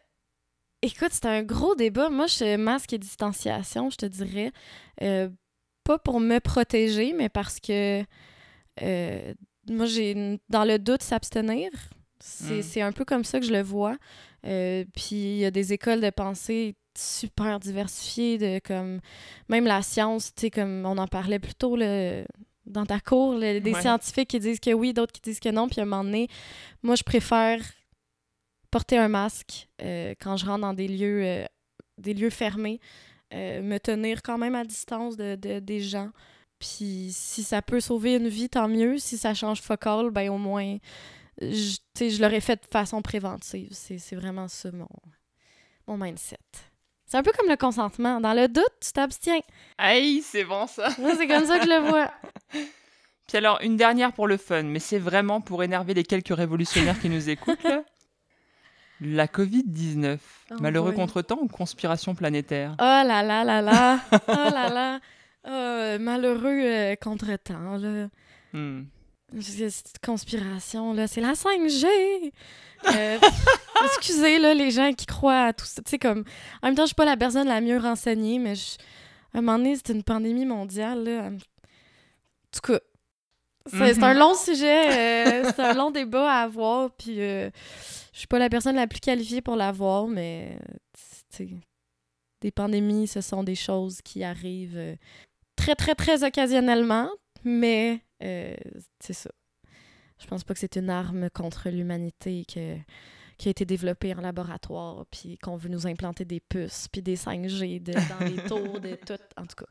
[0.83, 2.11] écoute, c'est un gros débat.
[2.11, 4.53] Moi, je masque et distanciation, je te dirais.
[5.03, 5.29] Euh,
[5.85, 8.03] pas pour me protéger, mais parce que
[8.83, 9.35] euh,
[9.69, 11.71] moi, j'ai dans le doute s'abstenir.
[12.27, 12.63] C'est Mm.
[12.63, 13.97] c'est un peu comme ça que je le vois.
[14.47, 19.01] Euh, puis il y a des écoles de pensée super diversifiées, de comme
[19.49, 22.23] même la science, tu sais, comme on en parlait plus tôt là,
[22.67, 23.81] dans ta cour, là, des Ouais.
[23.81, 25.69] scientifiques qui disent que oui, d'autres qui disent que non.
[25.69, 26.29] Puis à un moment donné,
[26.83, 27.61] moi, je préfère
[28.71, 31.45] porter un masque euh, quand je rentre dans des lieux, euh,
[31.99, 32.81] des lieux fermés,
[33.33, 36.11] me tenir quand même à distance de, de- des gens.
[36.61, 38.97] Puis si ça peut sauver une vie, tant mieux.
[38.99, 40.77] Si ça change focal, ben au moins,
[41.41, 43.71] je, je l'aurais fait de façon préventive.
[43.73, 44.89] C'est vraiment ça mon,
[45.87, 46.39] mon mindset.
[47.07, 48.21] C'est un peu comme le consentement.
[48.21, 49.41] Dans le doute, tu t'abstiens.
[49.79, 52.11] Aïe, c'est bon ça Moi, c'est comme ça que je le vois.
[53.29, 56.99] Puis alors, une dernière pour le fun, mais c'est vraiment pour énerver les quelques révolutionnaires
[57.01, 57.83] qui nous écoutent, là.
[59.01, 60.19] La Covid-19,
[60.53, 61.01] Oh malheureux boy.
[61.01, 62.75] contretemps ou conspiration planétaire?
[62.79, 64.01] Oh là là là là.
[64.29, 65.01] Oh là là.
[65.47, 68.09] Oh, malheureux euh, contretemps, là.
[68.53, 68.85] Hmm.
[69.41, 71.87] Cette conspiration, là, c'est la 5G!
[72.95, 73.19] Euh,
[73.87, 75.83] excusez, là, les gens qui croient à tout ça.
[75.83, 76.25] Tu sais, comme...
[76.63, 78.77] En même temps, je suis pas la personne la mieux renseignée, mais je-
[79.33, 81.27] à un moment donné, c'est une pandémie mondiale, là.
[81.31, 81.37] En
[82.53, 82.81] tout cas,
[83.67, 84.91] c'est c'est un long sujet,
[85.43, 87.51] euh, c'est un long débat à avoir, puis euh,
[88.13, 90.59] je suis pas la personne la plus qualifiée pour l'avoir, mais,
[91.35, 91.49] tu sais,
[92.43, 94.95] des pandémies, ce sont des choses qui arrivent euh,
[95.57, 97.09] très, très, très occasionnellement,
[97.43, 98.55] mais euh,
[99.01, 99.31] c'est ça.
[100.21, 102.77] Je pense pas que c'est une arme contre l'humanité que-
[103.37, 107.17] qui a été développée en laboratoire, puis qu'on veut nous implanter des puces, puis des
[107.17, 109.15] 5G de- dans les tours, de tout.
[109.37, 109.67] En tout cas.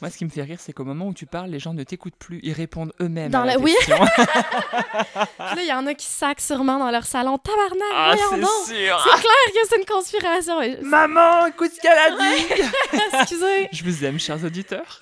[0.00, 1.84] Moi, ce qui me fait rire, c'est qu'au moment où tu parles, les gens ne
[1.84, 3.30] t'écoutent plus, ils répondent eux-mêmes.
[3.30, 3.74] Dans à la oui.
[3.88, 7.36] là, il y en a qui sacent sûrement dans leur salon.
[7.38, 8.36] Tabarnak, ah, c'est
[8.74, 10.62] sûr C'est clair que c'est une conspiration.
[10.62, 13.68] Et- Maman, écoute ce qu'elle a dit Excusez.
[13.70, 14.98] Je vous aime, chers auditeurs.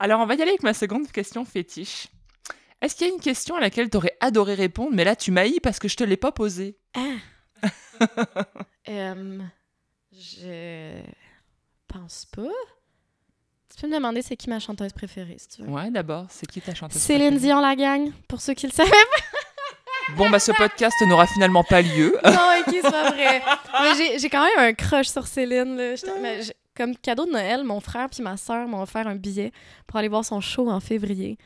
[0.00, 2.08] Alors, on va y aller avec ma seconde question fétiche.
[2.80, 5.30] Est-ce qu'il y a une question à laquelle tu aurais adoré répondre, mais là tu
[5.30, 6.78] m'haïs parce que je te l'ai pas posée?
[8.88, 9.38] Euh,
[10.12, 11.02] je
[11.86, 12.42] pense pas.
[13.68, 15.68] Tu peux me demander c'est qui ma chanteuse préférée, si tu veux.
[15.68, 17.46] Ouais, d'abord, c'est qui ta chanteuse Céline préférée?
[17.46, 18.90] Dion, la gang, pour ceux qui le savaient
[20.16, 22.18] Bon, bah ce podcast n'aura finalement pas lieu.
[22.24, 22.30] Non,
[22.66, 23.42] ok, c'est pas vrai.
[24.18, 25.76] J'ai- quand même un crush sur Céline.
[25.76, 25.94] là.
[25.94, 26.40] J'étais- mais
[26.80, 29.52] comme cadeau de Noël, mon frère puis ma soeur m'ont offert un billet
[29.86, 31.36] pour aller voir son show en février.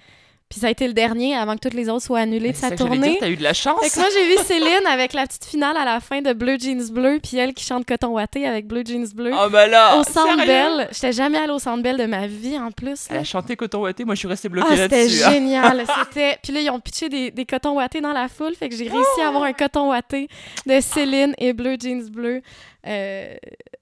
[0.50, 2.60] Puis ça a été le dernier avant que toutes les autres soient annulées de C'est
[2.60, 3.16] sa ça tournée.
[3.18, 3.80] T'as eu de la chance.
[3.82, 6.58] Fait que moi, j'ai vu Céline avec la petite finale à la fin de Bleu
[6.60, 9.32] Jeans Bleu, puis elle qui chante Coton Watté avec Bleu Jeans Bleu.
[9.34, 10.86] Oh bah là, au Centre Bell.
[10.92, 13.06] J'étais jamais allée au Centre Bell de ma vie, en plus.
[13.10, 15.24] Elle a chanté Coton Watté, moi je suis restée bloquée Ah, c'était là-dessus.
[15.24, 15.30] hein.
[15.32, 15.84] génial.
[16.04, 16.38] C'était...
[16.40, 18.88] Puis là, ils ont pitché des, des cotons wattés dans la foule, fait que j'ai
[18.88, 20.28] réussi à avoir un coton watté
[20.66, 22.42] de Céline et Bleu Jeans Bleu.
[22.86, 23.34] Euh...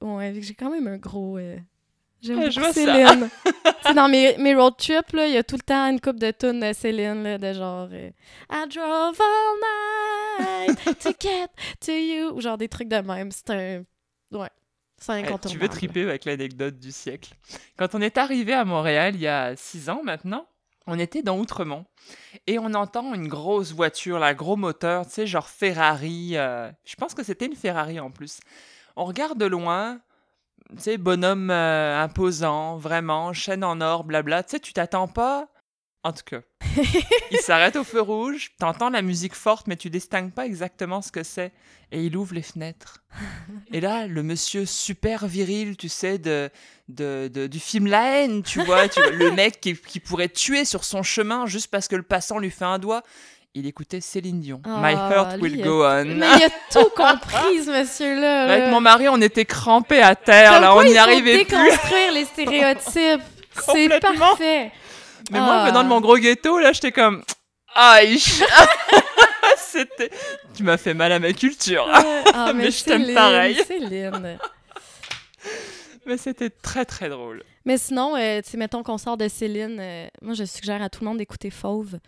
[0.03, 1.39] Ouais, j'ai quand même un gros...
[1.39, 1.57] euh,
[2.21, 2.73] J'aime je beaucoup.
[2.73, 3.29] Céline.
[3.97, 6.61] Dans mes, mes road trips, il y a tout le temps une coupe de tunes
[6.61, 8.11] de Céline, là, de genre euh,
[8.51, 11.49] I drove all night to get
[11.81, 13.31] to you, ou genre des trucs de même.
[13.33, 13.85] C'est un...
[14.39, 14.49] Ouais,
[14.99, 15.51] c'est un incontournable.
[15.51, 17.35] tu veux triper avec l'anecdote du siècle?
[17.77, 20.47] Quand on est arrivé à Montréal il y a six ans maintenant,
[20.87, 21.85] on était dans Outremont
[22.47, 26.37] et on entend une grosse voiture, la gros moteur, tu sais, genre Ferrari.
[26.37, 28.39] euh, je pense que c'était une Ferrari en plus.
[28.97, 30.01] On regarde de loin,
[30.77, 34.43] tu sais, bonhomme euh, imposant, vraiment, chaîne en or, blabla.
[34.43, 35.49] Tu sais, tu t'attends pas.
[36.05, 36.41] En tout cas,
[37.31, 41.13] il s'arrête au feu rouge, t'entends la musique forte, mais tu distingues pas exactement ce
[41.13, 41.53] que c'est.
[41.93, 43.05] Et il ouvre les fenêtres.
[43.71, 46.51] Et là, le monsieur super viril, tu sais, de,
[46.89, 50.29] de, de- du film La haine, tu vois, tu vois, le mec qui, qui pourrait
[50.29, 53.03] tuer sur son chemin juste parce que le passant lui fait un doigt,
[53.55, 54.61] il écoutait Céline Dion.
[54.65, 56.05] Ah, My heart will a- go on.
[56.05, 58.43] Mais il a tout compris, ce monsieur-là.
[58.51, 61.57] Avec mon mari, on était crampés à terre, Comme là, quoi, on n'y arrivait plus.
[61.57, 63.23] déconstruire les stéréotypes.
[63.55, 64.19] C'est Complètement.
[64.19, 64.73] parfait.
[65.31, 65.67] Mais moi, Ah.
[65.69, 67.23] venant de mon gros ghetto, là, j'étais comme.
[67.75, 68.19] Aïe!
[69.57, 70.11] C'était.
[70.55, 71.87] Tu m'as fait mal à ma culture.
[72.35, 73.57] Ah, Mais je t'aime pareil.
[73.67, 74.39] Céline.
[76.07, 77.45] Mais c'était très très drôle.
[77.65, 80.89] Mais sinon, euh, tu sais, mettons qu'on sort de Céline, euh, moi, je suggère à
[80.89, 81.99] tout le monde d'écouter Fauve.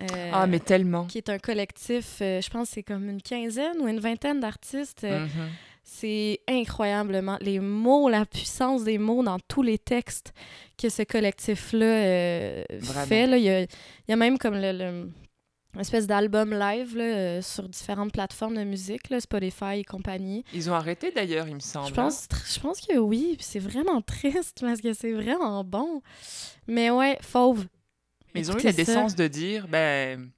[0.00, 1.06] Euh, Ah, mais tellement.
[1.06, 4.40] Qui est un collectif, euh, je pense que c'est comme une quinzaine ou une vingtaine
[4.40, 5.04] d'artistes.
[5.04, 5.48] euh, Mhm.
[5.90, 10.34] C'est incroyablement les mots, la puissance des mots dans tous les textes
[10.76, 12.64] que ce collectif-là
[13.06, 13.26] fait.
[13.26, 13.38] Là.
[13.38, 13.68] Il, y a, il
[14.08, 15.10] y a même comme le, le-
[15.74, 20.44] une espèce d'album live là, sur différentes plateformes de musique, là, Spotify et compagnie.
[20.52, 21.88] Ils ont arrêté d'ailleurs, il me semble.
[21.88, 26.02] Je pense, tr- je pense que oui, c'est vraiment triste parce que c'est vraiment bon.
[26.66, 27.64] Mais ouais, Fauve.
[28.34, 30.30] Mais ils ont eu la décence de dire ben,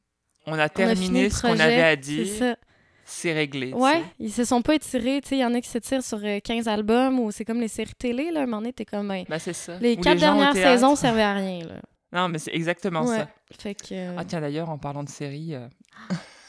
[0.47, 2.57] on a On a fini terminé ce qu'on avait à dire,
[3.05, 3.72] c'est réglé.
[3.72, 4.05] Ouais, sais.
[4.20, 5.20] ils se sont pas étirés.
[5.20, 7.61] Tu sais, il y en a qui s'étirent sur euh, 15 albums ou c'est comme
[7.61, 8.30] les séries télé.
[8.30, 9.09] Là, un moment donné, t'es comme.
[9.09, 9.76] ben, Ben, c'est ça.
[9.80, 11.64] les Ou quatre dernières saisons servaient à rien.
[11.66, 11.74] Là.
[12.12, 13.18] Non, mais c'est exactement Ouais.
[13.18, 13.28] ça.
[13.57, 13.93] Fait que.
[13.93, 15.68] euh, Ah, tiens, d'ailleurs, en parlant de séries, euh,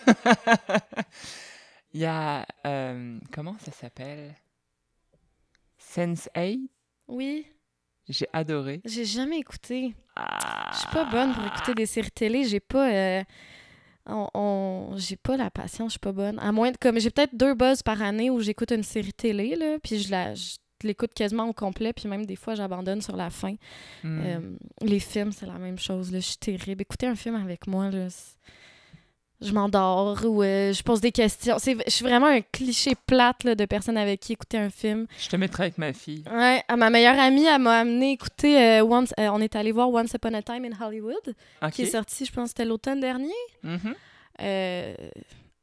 [1.94, 2.46] il y a.
[2.66, 4.34] euh, comment ça s'appelle?
[5.80, 6.68] Sense8
[7.08, 7.46] Oui,
[8.12, 8.82] J'ai adoré.
[8.86, 9.96] j'ai jamais écouté.
[10.16, 10.70] Ah.
[10.74, 12.44] Je suis pas bonne pour écouter des séries télé.
[12.44, 12.90] J'ai pas.
[12.92, 13.24] euh,
[14.06, 16.38] on, on- j'ai pas la patience, je suis pas bonne.
[16.40, 19.56] À moins de comme j'ai peut-être deux buzz par année où j'écoute une série télé
[19.56, 23.16] là, puis je la je l'écoute quasiment au complet, puis même des fois j'abandonne sur
[23.16, 23.54] la fin.
[24.04, 24.22] Hmm.
[24.26, 24.40] Euh,
[24.82, 26.82] les films, c'est la même chose là, je suis terrible.
[26.82, 28.36] Écoutez un film avec moi là, c'est-
[29.42, 31.58] je m'endors ou euh, je pose des questions.
[31.60, 35.08] C'est je suis vraiment un cliché plate là, de personne avec qui écouter un film.
[35.20, 36.24] Je te mettrai avec ma fille.
[36.32, 39.72] Ouais, à ma meilleure amie, elle m'a amené écouter euh, Once euh, on est allé
[39.72, 41.36] voir Once Upon a Time in Hollywood
[41.72, 43.34] qui est sorti, je pense, c'était l'automne dernier.
[43.64, 43.96] Mhm.
[44.42, 44.96] Euh,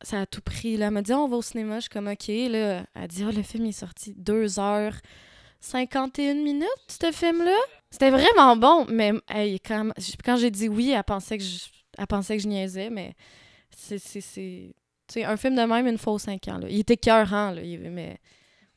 [0.02, 0.76] ça a tout pris.
[0.76, 0.86] Là.
[0.86, 1.76] Elle m'a dit, on va au cinéma.
[1.76, 2.28] Je suis comme, OK.
[2.28, 2.84] Là.
[2.94, 4.94] Elle a dit, oh, le film est sorti 2 heures
[5.60, 7.56] 51 minutes, ce film-là.
[7.90, 9.12] C'était vraiment bon, mais
[9.66, 9.90] quand,
[10.24, 11.64] quand j'ai dit oui, elle pensait que je,
[11.96, 13.14] elle pensait que je niaisais, mais
[13.78, 13.98] c'est.
[13.98, 14.74] c'est, c'est
[15.06, 16.58] tu sais, un film de même, une fois aux 5 ans.
[16.58, 16.66] Là.
[16.68, 17.62] Il était cœurant, là.
[17.62, 18.18] Il- mais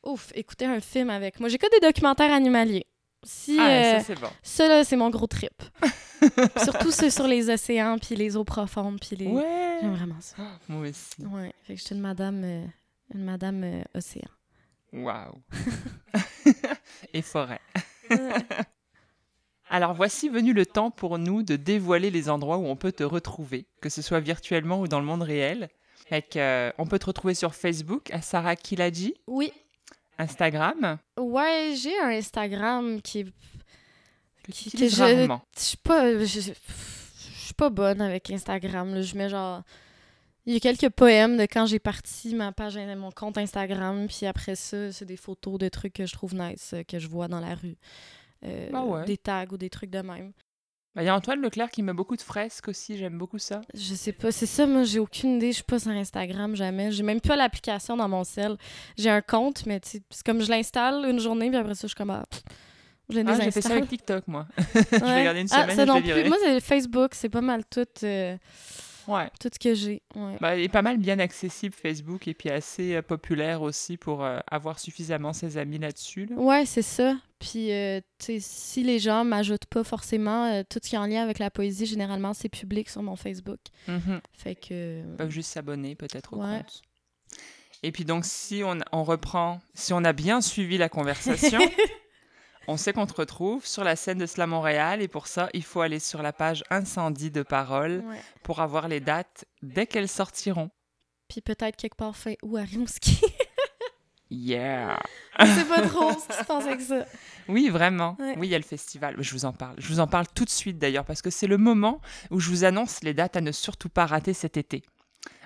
[0.02, 1.48] ouf, écouter un film avec moi.
[1.50, 2.86] J'écoute des documentaires animaliers.
[3.24, 4.28] Si, Ah, euh, ça, c'est bon.
[4.42, 5.52] ça, là, c'est mon gros trip.
[6.64, 9.26] Surtout ceux sur les océans, puis les eaux profondes, puis les...
[9.28, 9.78] Ouais.
[9.80, 10.36] J'aime vraiment ça.
[10.68, 11.22] Moi aussi.
[11.26, 12.64] Ouais, fait que je suis une madame, euh,
[13.14, 14.28] une madame euh, océan.
[14.92, 15.34] Waouh.
[17.14, 17.60] Et forêt.
[19.72, 23.02] Alors voici venu le temps pour nous de dévoiler les endroits où on peut te
[23.04, 25.68] retrouver, que ce soit virtuellement ou dans le monde réel.
[26.10, 29.50] Que, euh, on peut te retrouver sur Facebook à Sarah Kiladji, Oui.
[30.18, 33.24] Instagram, Ouais, j'ai un Instagram qui
[34.44, 35.40] que Qui- que je- rarement.
[35.56, 36.18] Je suis pas...
[36.18, 36.52] Je, je
[37.44, 38.94] suis pas bonne avec Instagram.
[38.94, 39.00] là.
[39.02, 39.62] Je mets genre...
[40.44, 44.26] Il y a quelques poèmes de quand j'ai parti ma page, mon compte Instagram, puis
[44.26, 47.28] après ça, c'est des photos de trucs que je trouve nice, euh, que je vois
[47.28, 47.76] dans la rue.
[48.44, 49.04] Euh, Ah ouais.
[49.04, 50.32] Des tags ou des trucs de même.
[50.94, 53.62] Bah, Il y a Antoine Leclerc qui met beaucoup de fresques aussi, j'aime beaucoup ça.
[53.72, 56.90] Je sais pas, c'est ça, moi j'ai aucune idée, je suis pas sur Instagram jamais.
[56.90, 58.56] J'ai même pas l'application dans mon cell.
[58.98, 61.94] J'ai un compte, mais c'est comme je l'installe une journée, puis après ça, je suis
[61.96, 62.42] comme ah, pff,
[63.08, 64.46] je le Ah, j'ai fait ça avec TikTok, moi.
[64.58, 65.18] je l'ai Ouais.
[65.20, 66.04] regardé une Ah, semaine ça je non plus.
[66.04, 66.28] viré.
[66.28, 68.36] Moi, c'est Facebook, c'est pas mal tout, euh,
[69.08, 69.28] Ouais.
[69.40, 70.02] tout ce que j'ai.
[70.14, 70.36] Ouais.
[70.40, 74.24] Bah, il est pas mal bien accessible Facebook et puis assez euh, populaire aussi pour
[74.24, 76.26] euh, avoir suffisamment ses amis là-dessus.
[76.26, 76.36] là.
[76.36, 77.16] Ouais, c'est ça.
[77.38, 80.98] Puis, euh, tu sais, si les gens m'ajoutent pas forcément, euh, tout ce qui est
[80.98, 83.58] en lien avec la poésie, généralement, c'est public sur mon Facebook.
[83.88, 84.20] Mhm.
[84.32, 85.00] Fait que.
[85.00, 86.58] Ils peuvent juste s'abonner peut-être au Ouais.
[86.58, 86.82] compte.
[87.84, 91.58] Et puis donc si on, on reprend, si on a bien suivi la conversation,
[92.68, 95.64] on sait qu'on te retrouve sur la scène de Slam Montréal et pour ça il
[95.64, 98.20] faut aller sur la page Incendie de parole Ouais.
[98.42, 100.70] pour avoir les dates dès qu'elles sortiront.
[101.28, 103.20] Puis peut-être quelque part fin ou à Rimouski.
[104.30, 104.98] Yeah!
[105.38, 107.04] c'est pas trop ce qui se passe avec ça.
[107.48, 108.16] Oui, vraiment.
[108.20, 108.34] Ouais.
[108.38, 109.16] Oui, il y a le festival.
[109.18, 109.74] Je vous en parle.
[109.78, 112.00] Je vous en parle tout de suite d'ailleurs parce que c'est le moment
[112.30, 114.82] où je vous annonce les dates à ne surtout pas rater cet été.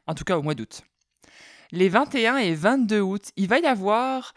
[0.06, 0.82] En tout cas au mois d'août.
[1.72, 4.34] Les 21 et 22 août, il va y avoir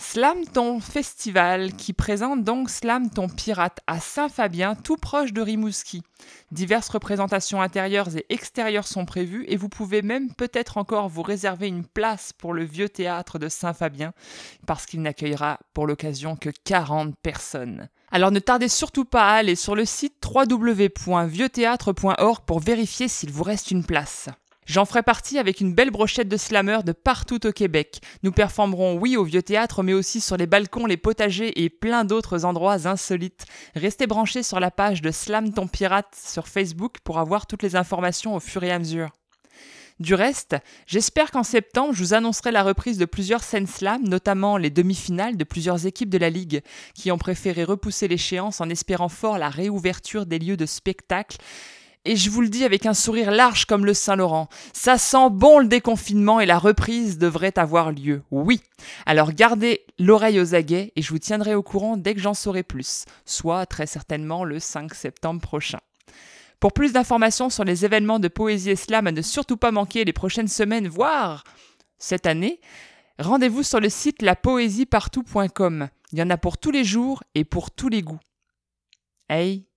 [0.00, 6.02] Slam Ton Festival qui présente donc Slam Ton Pirate à Saint-Fabien, tout proche de Rimouski.
[6.50, 11.66] Diverses représentations intérieures et extérieures sont prévues et vous pouvez même peut-être encore vous réserver
[11.68, 14.14] une place pour le vieux théâtre de Saint-Fabien
[14.66, 17.90] parce qu'il n'accueillera pour l'occasion que 40 personnes.
[18.10, 23.44] Alors ne tardez surtout pas à aller sur le site www.vieuxthéâtre.org pour vérifier s'il vous
[23.44, 24.28] reste une place.
[24.66, 28.00] J'en ferai partie avec une belle brochette de slameurs de partout au Québec.
[28.22, 32.04] Nous performerons oui au vieux théâtre mais aussi sur les balcons, les potagers et plein
[32.04, 33.46] d'autres endroits insolites.
[33.74, 37.74] Restez branchés sur la page de Slam ton pirate sur Facebook pour avoir toutes les
[37.74, 39.10] informations au fur et à mesure.
[40.00, 40.56] Du reste,
[40.86, 45.36] j'espère qu'en septembre, je vous annoncerai la reprise de plusieurs scènes slam, notamment les demi-finales
[45.36, 46.62] de plusieurs équipes de la Ligue
[46.94, 51.36] qui ont préféré repousser l'échéance en espérant fort la réouverture des lieux de spectacle.
[52.06, 55.58] Et je vous le dis avec un sourire large comme le Saint-Laurent, ça sent bon
[55.58, 58.22] le déconfinement et la reprise devrait avoir lieu.
[58.30, 58.62] Oui.
[59.04, 62.62] Alors gardez l'oreille aux aguets et je vous tiendrai au courant dès que j'en saurai
[62.62, 65.80] plus, soit très certainement le 5 septembre prochain.
[66.58, 70.12] Pour plus d'informations sur les événements de Poésie Slam à ne surtout pas manquer les
[70.14, 71.44] prochaines semaines, voire
[71.98, 72.60] cette année,
[73.18, 75.88] rendez-vous sur le site lapoésiepartout.com.
[76.12, 78.20] Il y en a pour tous les jours et pour tous les goûts.
[79.28, 79.69] Hey,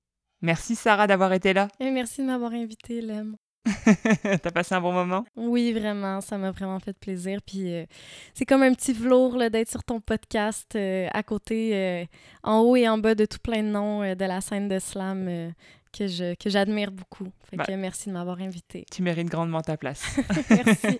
[0.43, 1.67] merci Sarah d'avoir été là.
[1.79, 3.35] Et merci de m'avoir invité, Lem.
[4.23, 5.23] T'as passé un bon moment?
[5.37, 7.39] Oui, vraiment, ça m'a vraiment fait plaisir.
[7.45, 7.85] Puis euh,
[8.33, 12.05] c'est comme un petit velours d'être sur ton podcast euh, à côté, euh,
[12.43, 15.53] en haut et en bas de tout plein de noms de la scène de slam
[15.97, 17.29] que je que j'admire beaucoup.
[17.49, 17.65] Fait Bah.
[17.65, 18.85] que merci de m'avoir invité.
[18.91, 20.03] Tu mérites grandement ta place.
[20.49, 20.99] merci.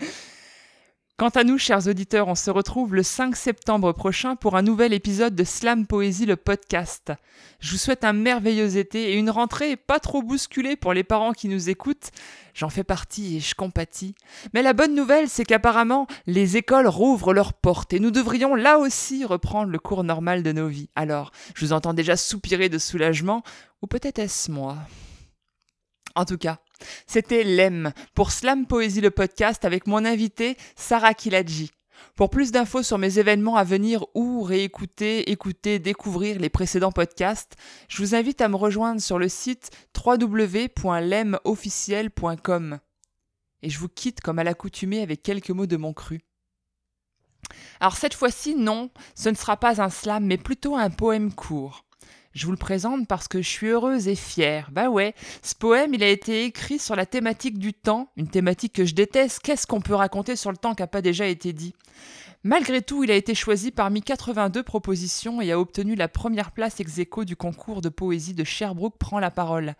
[1.18, 4.92] Quant à nous, chers auditeurs, on se retrouve le 5 septembre prochain pour un nouvel
[4.92, 7.10] épisode de Slam Poésie, le podcast.
[7.58, 11.32] Je vous souhaite un merveilleux été et une rentrée pas trop bousculée pour les parents
[11.32, 12.10] qui nous écoutent.
[12.52, 14.14] J'en fais partie et je compatis.
[14.52, 18.76] Mais la bonne nouvelle, c'est qu'apparemment, les écoles rouvrent leurs portes et nous devrions là
[18.76, 20.90] aussi reprendre le cours normal de nos vies.
[20.96, 23.42] Alors, je vous entends déjà soupirer de soulagement,
[23.80, 24.76] ou peut-être est-ce moi?
[26.14, 26.58] En tout cas,
[27.06, 31.70] c'était Lem pour Slam Poésie le podcast avec mon invité Sarah Kiladji.
[32.14, 37.56] Pour plus d'infos sur mes événements à venir ou réécouter, écouter, découvrir les précédents podcasts,
[37.88, 39.70] je vous invite à me rejoindre sur le site
[40.04, 42.78] www.lemofficiel.com.
[43.62, 46.20] Et je vous quitte comme à l'accoutumée avec quelques mots de mon cru.
[47.80, 51.85] Alors cette fois-ci, non, ce ne sera pas un slam, mais plutôt un poème court.
[52.36, 54.68] Je vous le présente parce que je suis heureuse et fière.
[54.70, 58.74] Bah ouais, ce poème, il a été écrit sur la thématique du temps, une thématique
[58.74, 59.40] que je déteste.
[59.42, 61.74] Qu'est-ce qu'on peut raconter sur le temps qui n'a pas déjà été dit?
[62.44, 66.78] Malgré tout, il a été choisi parmi 82 propositions et a obtenu la première place
[66.78, 69.74] ex aequo du concours de poésie de Sherbrooke prend la parole.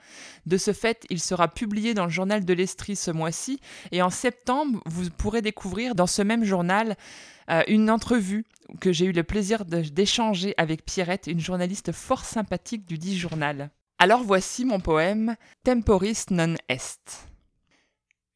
[0.46, 3.60] De ce fait, il sera publié dans le journal de l'Estrie ce mois-ci
[3.92, 6.96] et en septembre, vous pourrez découvrir dans ce même journal
[7.50, 8.46] euh, une entrevue
[8.80, 13.70] que j'ai eu le plaisir d'échanger avec Pierrette, une journaliste fort sympathique du dit journal.
[13.98, 17.28] Alors voici mon poème Temporis non est.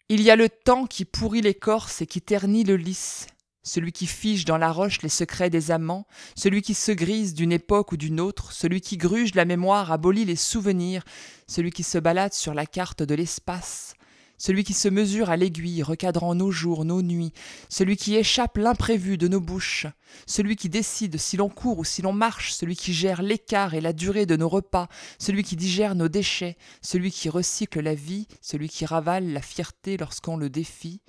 [0.08, 3.26] Il y a le temps qui pourrit l'écorce et qui ternit le lys,
[3.62, 7.52] celui qui fige dans la roche les secrets des amants, celui qui se grise d'une
[7.52, 11.04] époque ou d'une autre, celui qui gruge la mémoire, abolit les souvenirs,
[11.46, 13.94] celui qui se balade sur la carte de l'espace,
[14.41, 17.34] celui qui se mesure à l'aiguille, recadrant nos jours, nos nuits,
[17.68, 19.86] celui qui échappe l'imprévu de nos bouches,
[20.26, 23.82] celui qui décide si l'on court ou si l'on marche, celui qui gère l'écart et
[23.82, 24.88] la durée de nos repas,
[25.18, 29.99] celui qui digère nos déchets, celui qui recycle la vie, celui qui ravale la fierté
[29.99, 31.03] lorsqu'on le défie.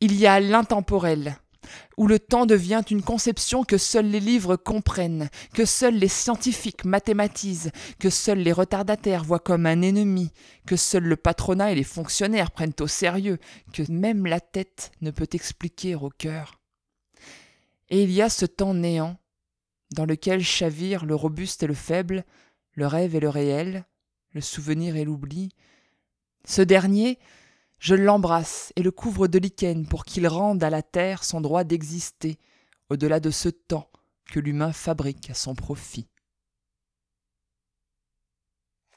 [0.00, 1.36] Il y a l'intemporel,
[1.96, 6.84] où le temps devient une conception que seuls les livres comprennent, que seuls les scientifiques
[6.84, 10.30] mathématisent, que seuls les retardataires voient comme un ennemi,
[10.66, 13.38] que seul le patronat et les fonctionnaires prennent au sérieux,
[13.72, 16.60] que même la tête ne peut expliquer au cœur.
[17.90, 19.18] Et il y a ce temps néant,
[19.94, 22.24] dans lequel chavirent le robuste et le faible,
[22.74, 23.84] le rêve et le réel,
[24.32, 25.50] le souvenir et l'oubli.
[26.44, 27.18] Ce dernier,
[27.82, 31.64] je l'embrasse et le couvre de lichen pour qu'il rende à la terre son droit
[31.64, 32.38] d'exister,
[32.90, 33.90] au-delà de ce temps
[34.30, 36.06] que l'humain fabrique à son profit.